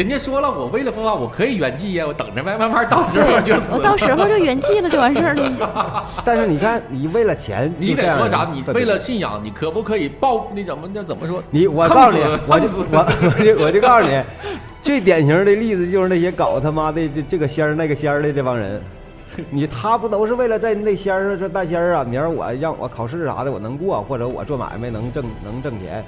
[0.00, 3.94] 人家说了，我为了佛法，我可以圆寂呀，我等着呗，慢慢到时候就死我到。
[3.98, 6.06] 时候就圆寂了，就完事儿了。
[6.24, 8.48] 但是你看，你为了钱，你得说啥？
[8.50, 11.42] 你为了信仰，你可不可以报那怎么那怎么说？
[11.50, 13.06] 你，我告诉你，我就我
[13.38, 14.22] 我就我就告诉你，
[14.80, 18.80] 最典型的例子就是那些搞他妈的这这个仙儿那个仙儿的这帮人，
[19.50, 26.02] 你他不都是为了在那仙儿这大仙儿啊，明儿我让我考试啥的我能过，或者我做买卖能挣能挣钱。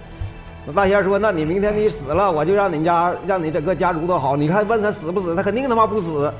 [0.64, 4.36] 那大仙说：“那你明天你死了，我就让你家让你整个家族都好。
[4.36, 6.32] 你看问他死不死，他肯定他妈不死。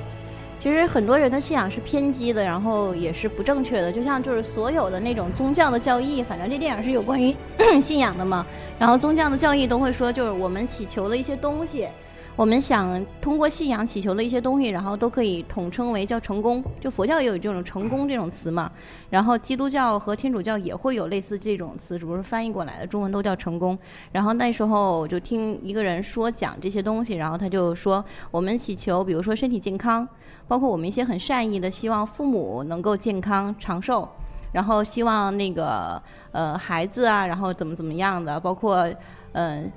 [0.60, 3.90] 其实很多人的信仰是偏激的，然后也是不正确的。
[3.90, 7.34] 就像就是所有的那种宗教的教义，反正这电影是有关于
[7.82, 8.46] 信仰的嘛。
[8.78, 11.88] 然后宗教的教义都会说，就是我们祈求的一些东西，
[12.34, 16.64] 我们想通过信仰祈求的一些东西，然后都可以统称为叫成功。
[16.80, 18.70] 就佛教也有这种成功这种词嘛。
[19.10, 23.78] 然后基督教和天主教也会有类似这种词，只不过是翻译过来的，中文都叫成功。
[24.10, 30.08] 然后那时候我就听一个人说讲这些东西，然后他就说，我们祈求，比如说身体健康，
[30.48, 34.08] 包括我们一些很善意的，希望父母能够健康长寿，
[34.52, 36.02] 然后希望那个
[36.32, 38.90] 呃孩子啊，然后怎么怎么样的，包括
[39.32, 39.70] 嗯、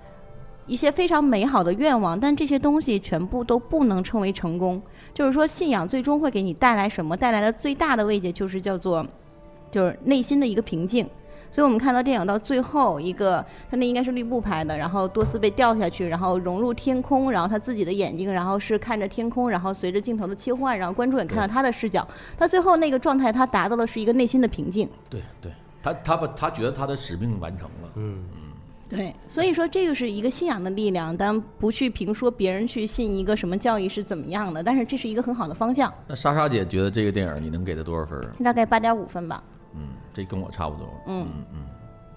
[0.68, 4.82] 一些非常美好的愿望，但这些东西全部都不能称为成功。
[5.14, 7.16] 就是说，信仰最终会给你带来什么？
[7.16, 9.06] 带来的最大的慰藉就是叫做，
[9.72, 11.08] 就是内心的一个平静。
[11.52, 22.06] 所以我们看到电影到最后一个，他那应该是绿布拍的，然后多斯被掉下去，然后融入天空，然后他自己的眼睛，然后是看着天空，然后随着镜头的切换，然后观众也看到他的视角，
[22.38, 24.90] 他最后那个状态，他达到的是一个内心的平静。
[25.10, 25.50] 对对，
[25.82, 27.92] 他他把他觉得他的使命完成了。
[27.96, 28.26] 嗯，
[28.88, 38.22] 对，所以说这个是一个信仰的力量，但不去评说别人去信一个什么教义是怎么样的，但是这是一个很好的方向，那莎莎姐觉得这个电影你能给他多少分？
[38.44, 39.44] 大概八点五分吧。
[39.74, 40.88] 嗯，这跟我差不多。
[41.08, 41.60] 嗯嗯嗯，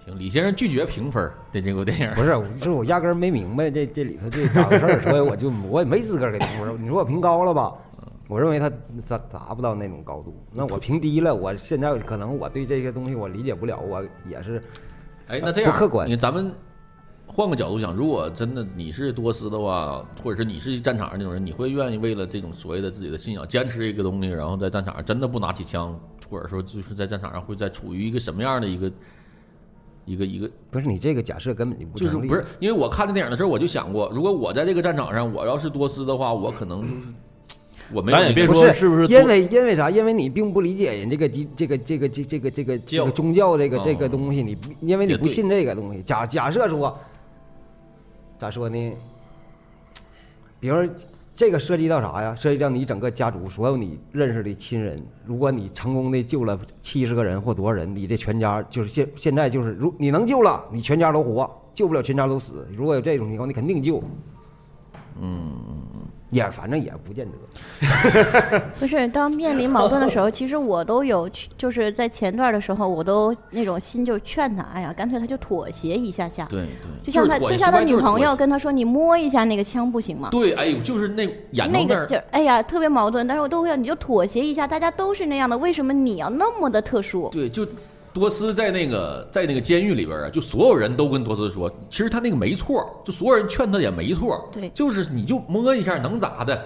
[0.05, 2.11] 行，李先生拒绝评分儿对这部电影。
[2.15, 6.83] 不是，就是我压根儿没明白这这里头这咋回事儿，所以我就 我也没资格给他评分。
[6.83, 7.73] 你说我评高了吧？
[8.29, 8.69] 我认为他
[9.09, 10.37] 达达不到那种高度。
[10.53, 14.63] 那我评低了，我现在可能我对这些东西我理解不了，我也是
[15.29, 16.53] 哎，那这样不客观你咱们
[17.27, 25.99] 换个角度想，如果真的你是多斯的话，或者是你是战场上那种人，你会愿意为了这种所谓的自己的信仰坚持一个东西，然后在战场上真的不拿起枪，
[26.29, 28.93] 或者说就是在战场上会在处于一个什么样的一个
[30.07, 31.99] 一个一个不是你这个假设根本就不。
[31.99, 32.45] 就是不是？
[32.59, 37.03] 因为我看这电影的时候，我就想过，如果我在这个战场上，我要是多斯的话，我可能就是
[37.93, 39.91] 我没有那个咱也别说是不是因为因为啥？
[39.91, 46.03] 因为你并不理解人这个基这个这个这这个这个这个宗教这个这个哦东西，你不因为你不信这个东西。
[46.03, 46.99] 假假设说，
[48.39, 48.93] 咋说呢？
[50.61, 50.77] 比如
[51.37, 52.35] 这个涉及到啥呀？
[52.35, 62.67] 涉及到你整个家族所有你认识的亲人，如果你成功的救了七十个人或多少人，你这全家就是现现在就是，如你能救了，你全家都活；救不了，全家都死。
[62.77, 64.03] 如果有这种情况，你肯定救。
[65.21, 65.53] 嗯，
[66.31, 68.61] 也反正也不见得。
[68.79, 76.47] 不是，当面临矛盾的时候，其实我都有去，就是在前段的时候，我都那种心就劝他，哎呀，干脆他就妥协一下下。
[76.51, 83.27] 对对，就像他，就像他女朋友跟他说：“你摸一下那个枪不行吗？”对，哎呦，就是那眼那个劲儿，哎呀，特别矛盾。
[83.27, 87.29] 但是我都会，你就妥协一下，大家都是那样的，为什么你要那么的特殊？
[87.33, 87.67] 对，就
[88.19, 96.65] 多斯在那个在那个监狱里边啊，就所有人都跟多斯说，其实他那个没错，就所有人劝他也没错，对就是你就摸一下能咋的，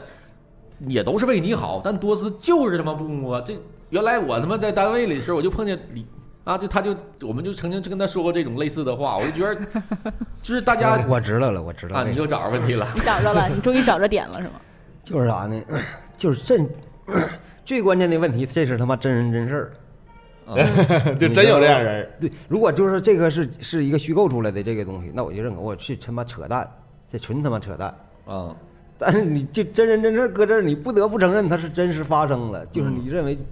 [0.86, 1.80] 也都是为你好。
[1.84, 3.40] 但多斯就是他妈不摸。
[3.42, 3.56] 这
[3.90, 6.06] 原来我他妈在单位里的时候，我就碰见李
[6.44, 9.60] 啊，就他就我们就曾经就跟他说过这种类似的话，我就觉得
[10.42, 12.86] 就是大家我知道了，我知道啊，你又找着问题了。
[12.94, 14.54] 你找着了，你终于找着点了，是吗？
[15.04, 15.60] 就是啥呢？
[16.16, 16.58] 就是这
[17.64, 19.72] 最关键的问题，这是他妈真人真事儿。
[20.46, 20.54] 啊
[21.18, 22.08] 就真有这样人。
[22.20, 26.68] 对，如果就是这个是是一个虚构出来的这个东西，那我就认可，我是他妈扯淡，
[27.10, 27.94] 这纯他妈扯淡。
[28.26, 28.54] 啊，
[28.98, 33.42] 但是你就真人真事儿搁这儿，你不得不承认它是真实发生了，就是你认为就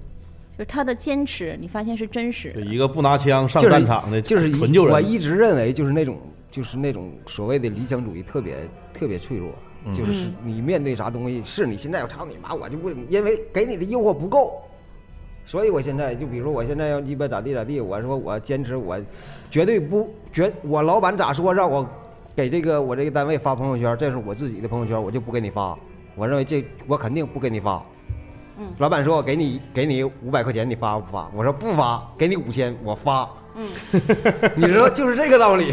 [0.58, 4.92] 是他的坚持，你发现是真实一个不拿枪上战场的，就是一纯救人。
[4.94, 6.18] 我一直认为就是那种
[6.50, 8.56] 就是那种所谓的理想主义特别
[8.92, 9.50] 特别脆弱，
[9.86, 14.62] 嗯就是是你面对啥东西，是你现在要操你妈，我就不因为给你的诱惑不够，
[15.50, 18.96] 所以我现在就比如说我现在要鸡巴咋地咋地，我说我坚持我
[19.50, 21.84] 绝对不绝我老板咋说让我
[22.36, 25.76] 给这个我这个单位发朋友圈，这是我自己的朋友圈，我就不给你发，
[26.14, 27.82] 我认为这我肯定不给你发。
[28.60, 33.66] 嗯老板说：“我给你给你五百块钱，你发不发？”我说：“不发，给你五千，我发。”嗯，
[34.54, 35.72] 你知道就是这个道理。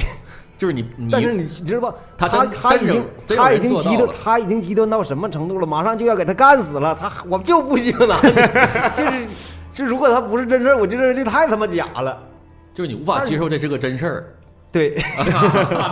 [0.57, 1.95] 就是你你但是你知道吧？
[2.17, 5.67] 他他他已经他已经极端他已经极端到什么程度了？
[5.67, 6.97] 马上就要给他干死了。
[6.99, 8.19] 他我就不行了，
[8.97, 9.27] 就是
[9.77, 12.17] 这如果他不是真事儿，我就认为这太他妈假了。
[12.73, 14.33] 就是你无法接受这是个真事儿。
[14.71, 14.95] 对，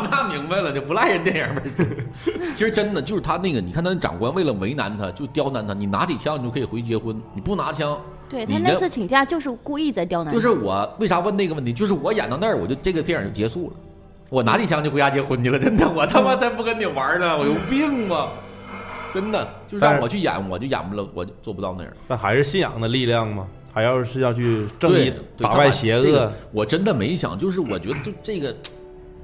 [0.09, 1.95] 那明白了，就不赖人电影本身。
[2.55, 5.75] 其实真的就是他那个，你看他长官为了为难他，就刁难他。
[5.75, 7.95] 你拿起枪，你就可以回去结婚；你不拿枪，
[8.27, 10.33] 对他那次请假就是故意在刁难。
[10.33, 11.71] 就是我为啥问那个问题？
[11.71, 13.75] 就是我演到那儿，我就这个电影就结束了。
[14.29, 18.29] 我拿起枪就回家结婚去了，真的，我他妈才不跟你玩呢，我有病吧？
[19.13, 21.93] 真的，就让我去演，我就演不了，我就做不到那样。
[22.07, 26.31] 但还是信仰的力量嘛，还要是要去正对义打败邪恶。
[26.53, 28.55] 我真的没想，就是我觉得就这个，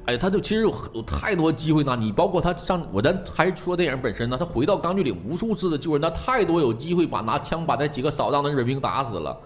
[0.03, 1.95] 哎，他就其实有有太多机会呢。
[1.97, 9.39] 你包括他上，我咱还是说电影本身呢，他回到钢锯岭无数次的救人，他太多有机会把拿枪把那几个扫荡的日本兵打死了，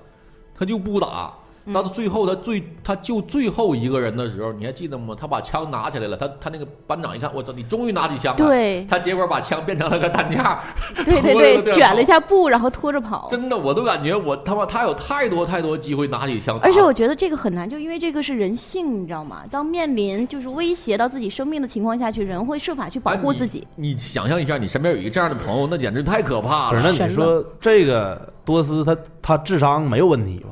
[0.57, 1.31] 他就不打。
[1.73, 5.15] 到最后，他最他救最后一个人的时候，你还记得吗？
[5.19, 8.45] 他把枪拿起来了，他他那个班长一看，我操，你终于拿起枪了。
[8.45, 10.59] 对他结果把枪变成了个担架，
[11.05, 12.19] 对对对， 卷了一下。
[12.19, 13.27] 布，然后拖着跑。
[13.29, 19.43] 真的，我都感觉我他妈他有太多太多机会拿起枪，而且我觉得这个很难，就因为这个是人性，你知道吗？
[19.51, 23.67] 当面临就是威胁到自己生命的情况下去，人会设法去保护自己。
[23.75, 26.81] 你想象一下，你身边有一个这样的朋友，那简直太可怕，了。
[26.81, 30.49] 那你说这个多斯他他智商没有问题吧？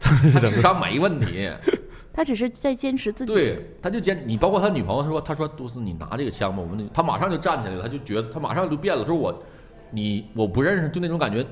[0.32, 1.50] 他智商没问题，
[2.12, 3.32] 他只是在坚持自己。
[3.32, 4.22] 对，他就坚。
[4.26, 9.42] 你包括他女朋友说，他说多斯，你拿这个枪吧，我们那他马上就站起来了，他就觉得他马上就变了，说我
[9.90, 11.44] 你我不认识，就那种感觉，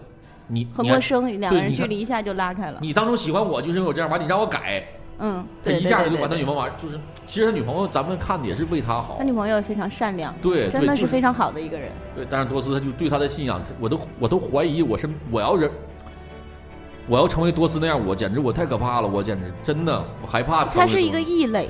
[0.47, 2.78] 你很陌生，两个人距离一下就拉开了。
[2.80, 4.86] 你当初喜欢我就是因为我这样，完你让我改，
[5.18, 11.90] 嗯，他一下就把他女朋友玩，就是其实他女朋友咱们看的也是为他好他，女朋友非常善良，对，真的是非常好的一个人。
[12.14, 15.70] 对，但是多斯他就对他的信仰，我都我都怀疑我是我要人，
[17.07, 20.64] 我要成为多斯那样，我简直我太可怕了，我简直真的我害怕。
[20.64, 21.68] 他是一个异类，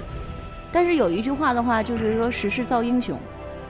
[0.73, 3.19] 但是有一句话的话，就是说时势造英雄。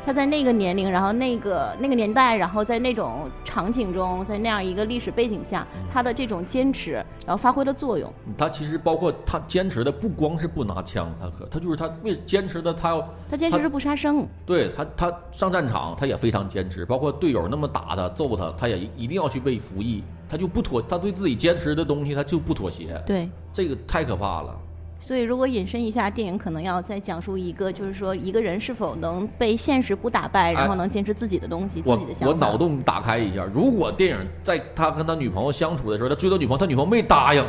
[0.06, 6.92] 他在那个年龄，然后那个那个年代，然后在那种场景中，在那样一个历史背景下，嗯他的这种坚持，
[7.26, 8.12] 然后发挥了作用。
[8.36, 20.04] 他其实包括他坚持的不光是不拿枪，他可他就是他为坚持的他要他他坚持是不杀生，对他他上战场他也非常坚持，包括队友那么打他揍他，他也一定要去被服役，
[20.34, 23.28] 他就不妥，他对自己坚持的东西他就不妥协，对。
[23.52, 24.52] 这个太可怕了。
[24.98, 32.34] 所以，如果引申一下，电影可能要再讲述一个，就是说一个人是否能被现实不打败，然后能坚持自己的东西、我自己的想法。
[32.34, 37.44] 我脑洞打开一下，如果电影在他跟他女朋友相处的时候，他追到女朋友，他女朋友没答应，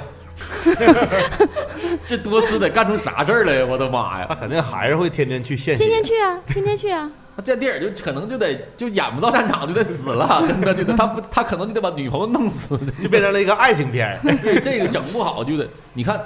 [2.05, 3.65] 这多斯得干出啥事儿来呀？
[3.67, 4.27] 我的妈呀！
[4.29, 5.83] 他肯定还是会天天去现实。
[5.83, 7.09] 天天去啊，天天去啊。
[7.35, 14.19] 他这电影就可能就得就演不到战场就得死了，真的就得他不他可能就得把女朋友弄死，就变成了一个爱情片。
[14.41, 16.19] 对这个整不好就得你看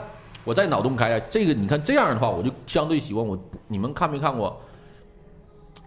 [0.44, 3.38] 我在脑洞开啊，这个你看这样的话，我就相对喜欢我
[3.68, 4.62] 你们看没看过？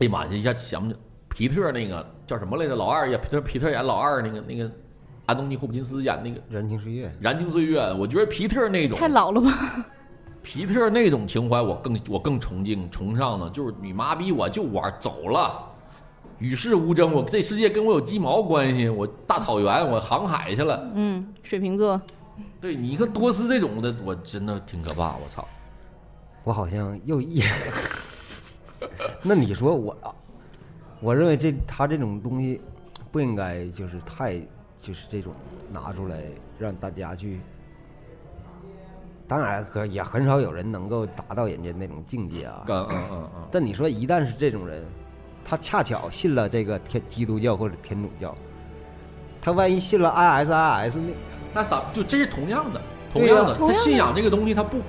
[0.00, 0.98] 哎呀妈呀，一下想不起
[1.28, 2.74] 皮特那个叫什么来着？
[2.74, 4.68] 老二呀，皮特皮特演老二那个那个
[5.26, 9.50] 安东尼霍普金斯演那个《燃情岁月，燃情岁月》，我觉得皮特那种太老了吧？
[10.43, 13.49] 皮特那种情怀，我更我更崇敬崇尚呢。
[13.51, 15.64] 就是你妈逼，我就玩走了，
[16.38, 17.12] 与世无争。
[17.12, 18.88] 我这世界跟我有鸡毛关系？
[18.88, 20.90] 我大草原，我航海去了。
[20.95, 22.01] 嗯，水瓶座，
[22.61, 25.14] 对你看多斯这种的，我真的挺可怕。
[25.16, 25.47] 我操！
[26.45, 27.43] 我好像又一。
[29.22, 29.97] 那你说我，
[31.01, 32.61] 我认为这他这种东西
[33.12, 34.40] 不应该就是太
[34.80, 35.32] 就是这种
[35.70, 36.20] 拿出来
[36.59, 37.38] 让大家去。
[39.28, 42.64] 当然，可也很少有人能够达到人家那种境界啊。
[42.68, 43.48] 嗯嗯嗯嗯。
[43.50, 44.84] 但你说，一旦是这种人，
[45.44, 48.34] 他恰巧信了这个天基督教或者天主教，
[49.40, 51.12] 他万一信了 ISIS 那
[51.54, 52.80] 那啥，就这是同样的，
[53.12, 54.80] 同样的，他信仰这个东西，他不，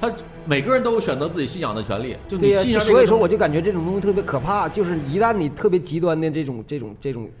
[0.00, 0.12] 他
[0.44, 2.16] 每个人都有选择自己信仰的权利。
[2.28, 7.34] 就对呀、你所以说仰这个东西我就感觉这种东西特别可怕，就是一旦你特别极端的这种这种这种，就是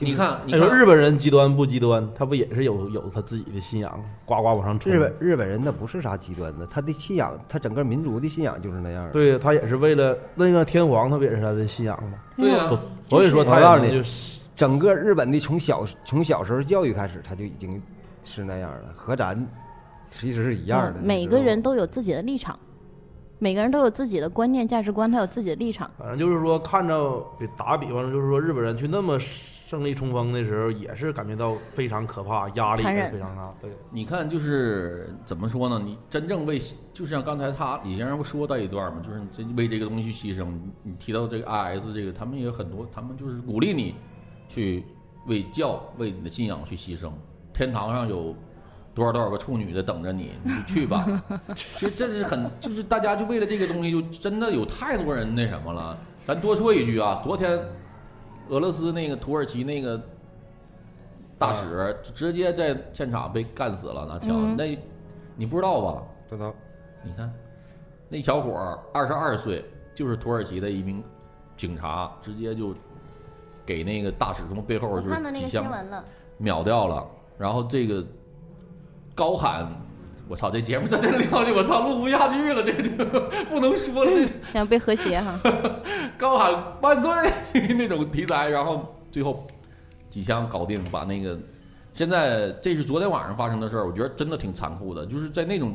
[0.00, 2.08] 你看，你你说日本人极端不极端？
[2.14, 4.92] 他不也是有有他自己的信仰，呱呱往上冲。
[4.92, 9.10] 日本日本人那不是啥极端的，他的信仰，他整个民族的信仰就是那样的。
[9.10, 12.18] 对他也是为了那个天皇，他不也是他的信仰吗？
[12.36, 17.80] 对呀、所所以说他我告诉你就是整个日本的从小从小时候教育开始，他就已经
[18.24, 19.46] 是那样了，和咱
[20.10, 21.00] 其实是一样的。
[21.00, 22.56] 嗯每个人都有自己的立场，
[23.38, 25.90] 每个人都有自己的观念、价值观，他有自己的立场。
[25.98, 27.24] 反正就是说，看着
[27.56, 29.18] 打个比方，就是说日本人去那么
[29.68, 33.52] 胜利冲锋的时候，也是感觉到非常可怕，压力也非常大。
[33.60, 35.78] 对，你看，就是怎么说呢？
[35.84, 36.58] 你真正为，
[36.94, 40.46] 就像刚才他李先生不说到一段嘛，就是你真为这个东西去牺牲。
[40.46, 43.94] 你你提到这个 IS 这个，他们也有很多，他们就是鼓励你
[44.48, 44.82] 去
[45.26, 47.12] 为教、为你的信仰去牺牲。
[47.52, 48.34] 天堂上有
[48.94, 51.04] 多少多少个处女的等着你，你就去吧。
[51.54, 55.98] 其实这是很，就是大家就为了这个东西，就真的有太多人那什么了。
[56.24, 57.60] 咱多说一句啊，昨天
[58.48, 60.00] 俄罗斯那个土耳其那个
[61.38, 64.30] 大使直接在现场被干死了，拿枪。
[64.30, 64.78] 嗯那
[65.36, 66.02] 你不知道吧？
[66.28, 66.54] 知道
[67.02, 67.32] 你看，
[68.08, 71.02] 那小伙儿二十二岁，就是土耳其的一名
[71.56, 72.74] 警察，直接就
[73.64, 75.64] 给那个大使从背后就是几枪，
[76.36, 77.06] 秒掉了。
[77.36, 78.04] 然后这个
[79.14, 79.70] 高喊。
[80.28, 80.50] 我操！
[80.50, 82.90] 这节目这真聊下去，我操，录不下去了，这就
[83.48, 84.10] 不能说了。
[84.12, 85.40] 这想被和谐哈。
[86.18, 87.10] 高喊万岁
[87.74, 89.46] 那种题材，然后最后
[90.10, 91.38] 几枪搞定，把那个。
[91.94, 95.04] 现在这是昨天晚上发生的事儿，我觉得真的挺残酷的。
[95.06, 95.74] 就是在那种，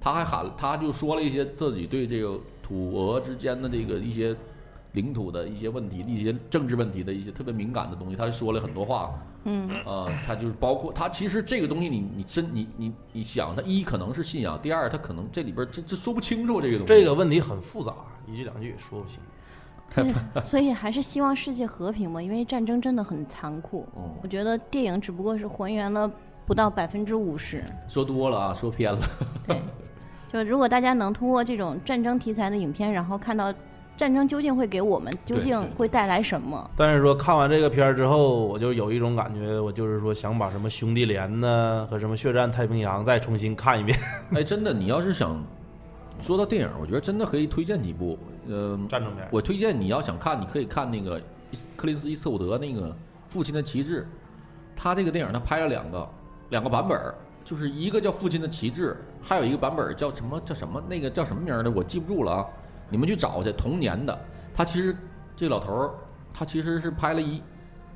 [0.00, 4.34] 他还喊，他就说了一些自己对这个土俄之间的这个一些
[4.92, 9.10] 领土的一些问题、一些政治问题的一些特别敏感的东西，他说了很多话。
[9.44, 16.92] 嗯，啊、他就是包括他其实这个东西你，你真你你你想，他一可能是信仰，第二他可能这里边这这说不清楚这个东西。
[16.92, 17.94] 这个问题很复杂，
[18.26, 19.18] 一句两句也说不清。
[19.92, 23.88] 对所以还是希望世界和平嘛，因为战争真的很残酷。
[23.96, 26.08] 嗯我觉得电影只不过是还原了
[26.46, 27.64] 不到百分之五十。
[27.88, 29.00] 说多了啊，说偏了。
[29.46, 29.60] 对，
[30.30, 33.52] 就如果大家能通过这种战争题材的影片，然后看到
[34.00, 43.98] 战争究竟会给我们究竟会带来什么，但是说看完这个片儿之后，我就有一种感觉，我就是说想把什么兄弟连呢和什么血战太平洋再重新看一遍。
[44.32, 45.38] 哎，真的，你要是想
[46.18, 48.18] 说到电影，我觉得真的可以推荐几部。
[48.46, 51.20] 嗯、战争片，我推荐你要想看，你可以看那个
[51.76, 52.88] 克林斯伊斯伍德那个
[53.28, 54.00] 《父亲的旗帜》，
[54.74, 56.08] 他这个电影他拍了两个
[56.48, 58.92] 两个版本儿，就是一个叫《父亲的旗帜》，
[59.22, 62.46] 还有一个版本儿叫什么叫什么那个叫什么名儿的，我记不住了啊，
[62.90, 63.50] 你们去找去。
[63.52, 64.18] 同年的，
[64.54, 64.94] 他其实
[65.36, 65.90] 这老头儿
[66.34, 67.42] 他其实是拍了一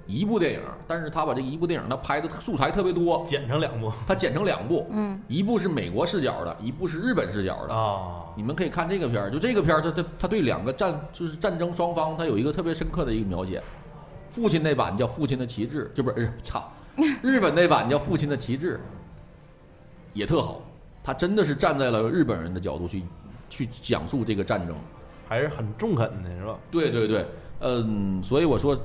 [0.07, 7.75] 一部电影，但是他把这一部电影他拍的素材特别多，剪成两部他剪成两部，嗯，一部是美国视角的，一部是日本视角的。
[7.75, 13.63] 啊，你们可以看这个片儿，就这个片儿，他他他对两个战就是战争双方，他有一个特别深刻的一个描写。
[14.31, 16.69] 父亲那版叫《父亲的旗帜》，这不是操，
[17.23, 18.77] 日本那版叫《父亲的旗帜》，
[20.13, 20.61] 也特好。
[21.05, 23.05] 他真的是站在了日本人的角度去
[23.55, 24.75] 去讲述这个战争。
[25.27, 26.59] 还是很中肯的，是吧？
[26.71, 27.27] 对对对，
[27.61, 28.79] 嗯，所以我说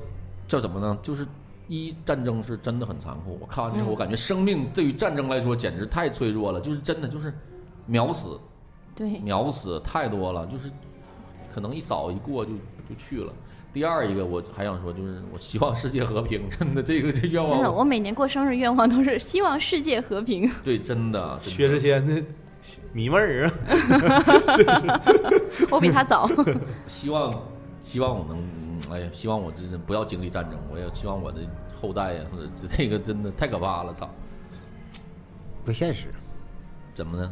[0.47, 0.97] 叫什么呢？
[1.03, 1.28] 就是
[1.67, 3.38] 一战争是真的很残酷。
[3.41, 7.34] 我看完之后，嗯我感觉生命对于战争来说简直太脆弱了，就是真的就是
[7.86, 8.39] 秒死。
[8.95, 10.72] 对，秒死太多了，就是
[11.53, 12.51] 可能一扫一过就
[12.88, 13.34] 就去了。
[13.74, 20.49] 第二一个我还想说，就是我希望世界和平，真的这个这愿真的，我每年过生日愿望都是希望世界和平。
[20.63, 22.24] 对，真的，真的薛之谦的
[22.93, 23.53] 迷妹儿啊，
[25.70, 26.28] 我比他早。
[26.88, 27.41] 希望
[27.82, 28.43] 希望我能
[28.91, 31.39] 哎呀，希望我真的不要经历战争，我也希望我的
[31.80, 34.09] 后代呀，或者是这个真的太可怕了，操！
[35.65, 36.07] 不现实，
[36.95, 37.32] 怎么呢？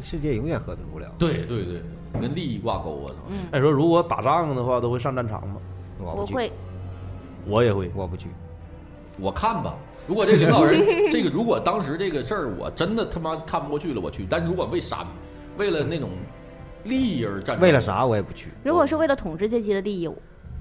[0.00, 1.12] 世界永远和平不了。
[1.18, 1.82] 对对对，
[2.20, 3.08] 跟利益挂钩啊！
[3.10, 5.56] 操嗯，那你说如果打仗的话，都会上战场吗？
[5.98, 6.52] 我不去，我会，
[7.46, 7.90] 我也会。
[7.94, 8.28] 我不去。
[9.18, 9.74] 我看吧，
[10.10, 14.26] 如果这领导人 这个，如果当时这个事儿我真的他妈看不过去了，我去。
[14.28, 15.06] 但是如果为啥，
[15.56, 16.10] 为了那种
[16.82, 18.48] 利益而战争，为了啥我也不去。
[18.64, 20.10] 如果是为了统治阶级的利益，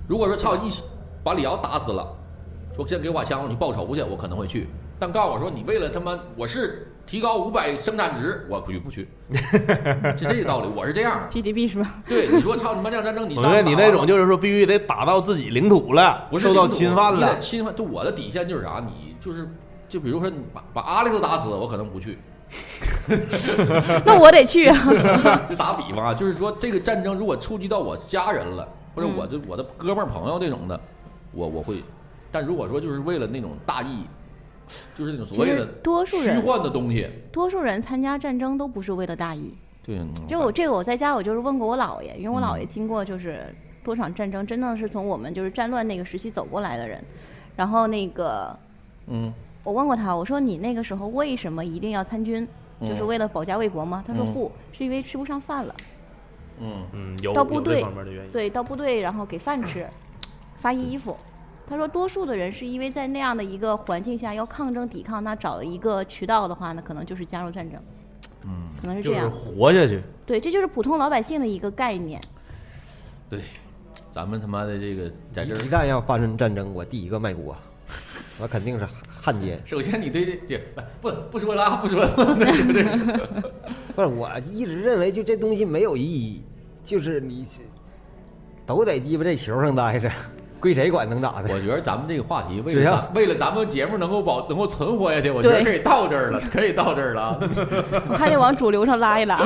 [0.08, 0.84] 如果说操一起
[1.24, 2.08] 把李瑶打死了，
[2.76, 4.68] 说先给我把枪，我去报仇去，我可能会去。
[5.00, 9.08] 但告诉我说你为了他妈我是提高五百生产值，我不去不去，
[10.16, 11.22] 就这个道理，我是这样。
[11.28, 11.96] GDP 是吧？
[12.08, 17.40] 对，你说操你妈这样战争，你上我觉得你那种就是说必须得打到自己领土了，不是受到侵犯你得了。
[17.40, 18.80] 侵犯，就我的底线就是啥？
[18.86, 19.50] 你就是
[19.88, 22.20] 就比如说你把把阿历斯打死，我可能不去。
[24.06, 24.78] 那我得去啊。
[25.50, 30.80] 就打比方啊，就是说这个战争如果触及到我家人了，或者我这我的哥们儿朋友这种的，
[31.32, 31.84] 我我会。
[32.32, 34.06] 但如果说就是为了那种大义，
[34.96, 39.54] 就是那种所谓的多数虚人幻的东西，多数人参加战争都不是为了大义。
[39.84, 43.44] 对，嗯就我这个，我在家我就是问过我姥爷，因为我姥爷嗯经过就是
[43.84, 47.04] 多场战争，真的是从我们就是战乱那个时期走过来的人。
[47.56, 48.56] 然后那个
[49.08, 52.48] 嗯我问过他，我说你那个时候为什么一定要参军？
[52.82, 54.04] 就是嗯为了保家卫国吗？
[54.06, 55.76] 他说嗯不，是因为吃不上饭了。
[56.62, 58.32] 嗯嗯，有到部队有方面的原因。
[58.32, 59.88] 对，到部队然后给饭吃，
[60.60, 61.18] 发衣服。
[61.70, 67.80] 他说，多数的人是因为在那样的一个环境下要抗争抵抗，那找了一个渠道的话，呢可能就是加入战争，
[68.44, 69.32] 嗯，可能是这样。
[69.32, 70.02] 活下去。
[70.26, 72.20] 对，这就是普通老百姓的一个概念。
[73.30, 73.42] 对，
[74.12, 77.56] 咱们他妈的这个在这儿一，旦要发生战争，我第一个卖国，
[78.40, 79.62] 我肯定是汉奸。
[79.66, 80.62] 首先你对这这
[81.00, 82.84] 不不说了啊，不说了，对 不对？
[83.96, 86.44] 不是，我一直认为就这东西没有意义，
[86.84, 87.46] 就是你
[88.66, 90.12] 都得鸡巴在球上待着，
[90.60, 91.54] 归谁管能咋的？
[91.54, 97.40] 我觉得咱们这个话题为了咱为了咱们节目能够保能够存活下去，我觉得可以到这儿了，可以到这儿了啊。
[98.18, 99.40] 还得往主流上拉一拉。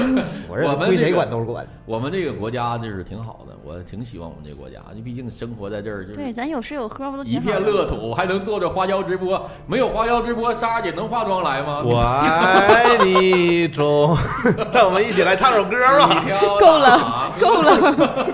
[0.50, 1.68] 我认为 归谁我们这个管都是管。
[1.86, 9.50] 我们这个国家就是挺好的，我挺喜欢我们这个国家，你毕竟生活在这儿就对，是咱有吃有喝不都一片乐土，还能做着花椒直播。
[9.68, 11.84] 没有花椒直播，莎莎姐能化妆来吗？
[11.86, 14.18] 我爱你中，
[14.74, 16.26] 让我们一起来唱首歌吧。
[16.60, 18.28] 够了够了。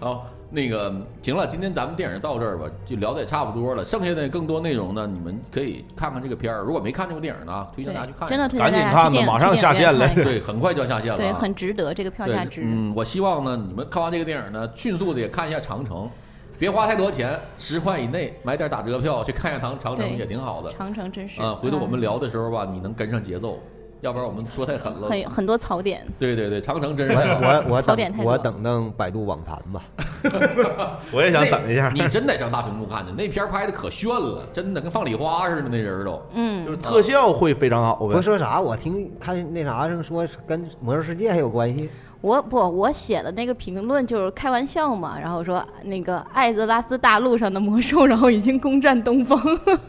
[0.00, 3.84] 好，那个行了，今天咱们电影到这儿吧，就聊的也差不多了。
[3.84, 6.62] 剩下的更多内容呢，你们可以看看这个片儿。
[6.62, 8.48] 如果没看这部电影呢，推荐大家去看一真的。
[8.48, 11.18] 推荐大家赶紧看吧马上下线了对，很快就要下线了、啊。
[11.18, 12.60] 对，很值得，这个票对价值。
[12.64, 16.08] 嗯，我希望呢，你们看完这个电影呢，迅速的也看一下长城，
[16.56, 20.72] 别花太多钱，十块以内买点打折票去看一下长长城也挺好的。
[20.72, 23.58] 长城真是啊，回头我们嗯聊的时候吧，你能跟上节奏，
[24.04, 25.08] 要不然我们说太狠了。
[25.08, 26.06] 很很多槽点。
[26.18, 27.14] 对对对，长城真是。
[27.14, 29.82] 我我槽点太多等我等等百度网盘吧。
[31.10, 36.22] 我也想等一下，你真得上大屏幕看去，那片拍的可炫了，真的跟放礼花似的，那人都。
[36.34, 38.12] 嗯就嗯是，特效会非常好呗。
[38.12, 41.88] 不是说啥，我听看那啥上说跟魔兽世界还有关系。
[42.24, 49.38] 我不，我写的那个评论就是开玩笑嘛，然后说那个艾泽拉斯大陆上的魔兽，然后已经攻占东方。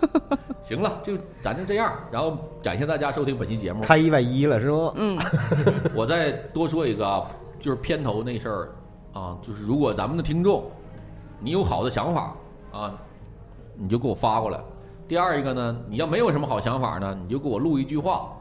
[0.61, 3.81] 行了，就咱就这样，然后感谢大家收听本期节目。
[3.81, 4.91] 开一百一了是不？
[4.97, 5.17] 嗯，
[5.95, 7.25] 我再多说一个啊，
[7.57, 8.75] 就是片头那事儿
[9.13, 10.69] 啊，就是如果咱们的听众
[11.39, 12.35] 你有好的想法
[12.73, 12.93] 啊，
[13.77, 14.59] 你就给我发过来。
[15.07, 18.33] 第二一个呢，你要没有什么好想法呢，你就给我录一句话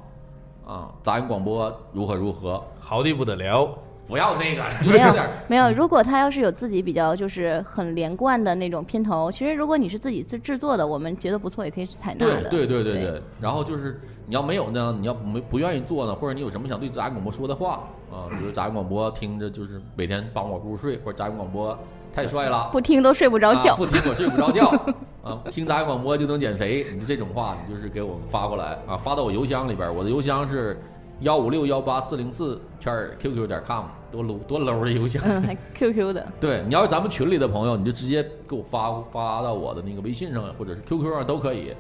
[0.66, 3.68] 啊，杂音广播如何如何，好的不得了。
[4.06, 5.14] 不要那个，没有
[5.48, 12.50] 没有，如果他要是有自己比较就是很连贯的那种片头，其实如果你是自己制制作的，我们觉得不错，也可以采纳的。
[12.50, 13.22] 对对对对对对。
[13.40, 21.74] 然后就是你要没有呢，你要没不愿意做呢，或者你有什么想对杂音广播说的话啊，比如杂音广播听着就是每天帮我入睡，或者杂音广播
[22.14, 23.74] 太帅了，不听都睡不着觉。
[23.74, 24.68] 啊，不听我睡不着觉
[25.24, 30.80] 啊，听杂音广播就能减肥，你这种话，你就是给我发过来啊，发到我邮箱里边，我的邮箱是
[31.20, 35.22] 幺五六幺八四零四圈 QQ 点 com，多 low 多 low 的邮箱。
[35.26, 41.74] 嗯，还 QQ 的， 对，你要是咱们群里的朋友，你就直接给我发发到我的那个微信上或者是 QQ 上都可以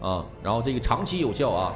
[0.00, 0.24] 啊。
[0.42, 1.74] 然后这个长期有效啊，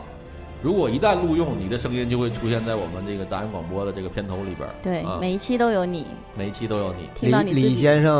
[0.62, 4.74] 如果一旦录用，你的声音就会出现在我们这个杂音广播的这个片头里边儿。
[4.82, 6.06] 对，啊、每一期都有你
[6.36, 7.08] 每一期都有你。
[7.14, 7.74] 听到你李李。
[7.74, 8.14] 先生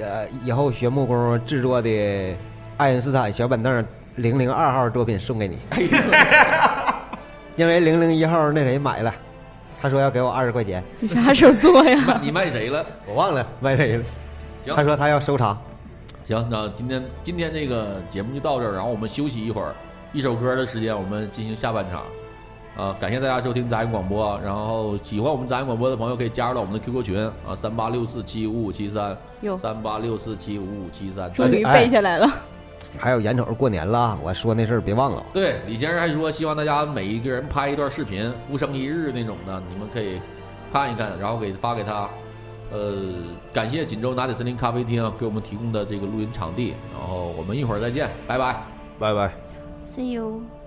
[0.00, 2.34] 呃以后学木工制作的
[2.78, 3.84] 爱因斯坦小板凳
[4.16, 5.58] 零零二号作品送给你，
[7.56, 9.14] 因为零零一号那谁买了，
[9.80, 12.18] 他说要给我二十块钱，你啥时候做呀？
[12.22, 12.84] 你卖谁了？
[13.06, 14.04] 我忘了卖谁了。
[14.64, 15.60] 行他说他要收藏。
[16.24, 19.74] 行，那今天今天这个节目就到这儿，然后我们休息一会儿，
[20.12, 22.02] 一首歌的时间，我们进行下半场。
[22.74, 24.40] 啊，感谢大家收听杂音广播。
[24.42, 31.32] 然后喜欢我们杂音广播的朋友可以加入到我们的 QQ 群啊，三八六四七五五七三，哟三八六四七五五七三。
[31.32, 32.26] 终于哎背下来了。
[32.98, 35.24] 还有眼瞅着过年了，我说那事儿别忘了。
[35.32, 40.20] 对，李先生还说希望大家每一个人拍一段视频，浮生一日那种的，你们可以
[40.70, 42.08] 看一看，然后给发给他。
[42.70, 42.94] 呃，
[43.52, 48.62] 感谢锦州拿铁森林咖啡厅给我们提供的这个录音场地，然后我们一会儿再见，拜拜。
[48.98, 49.41] 拜拜。
[49.84, 50.61] See you。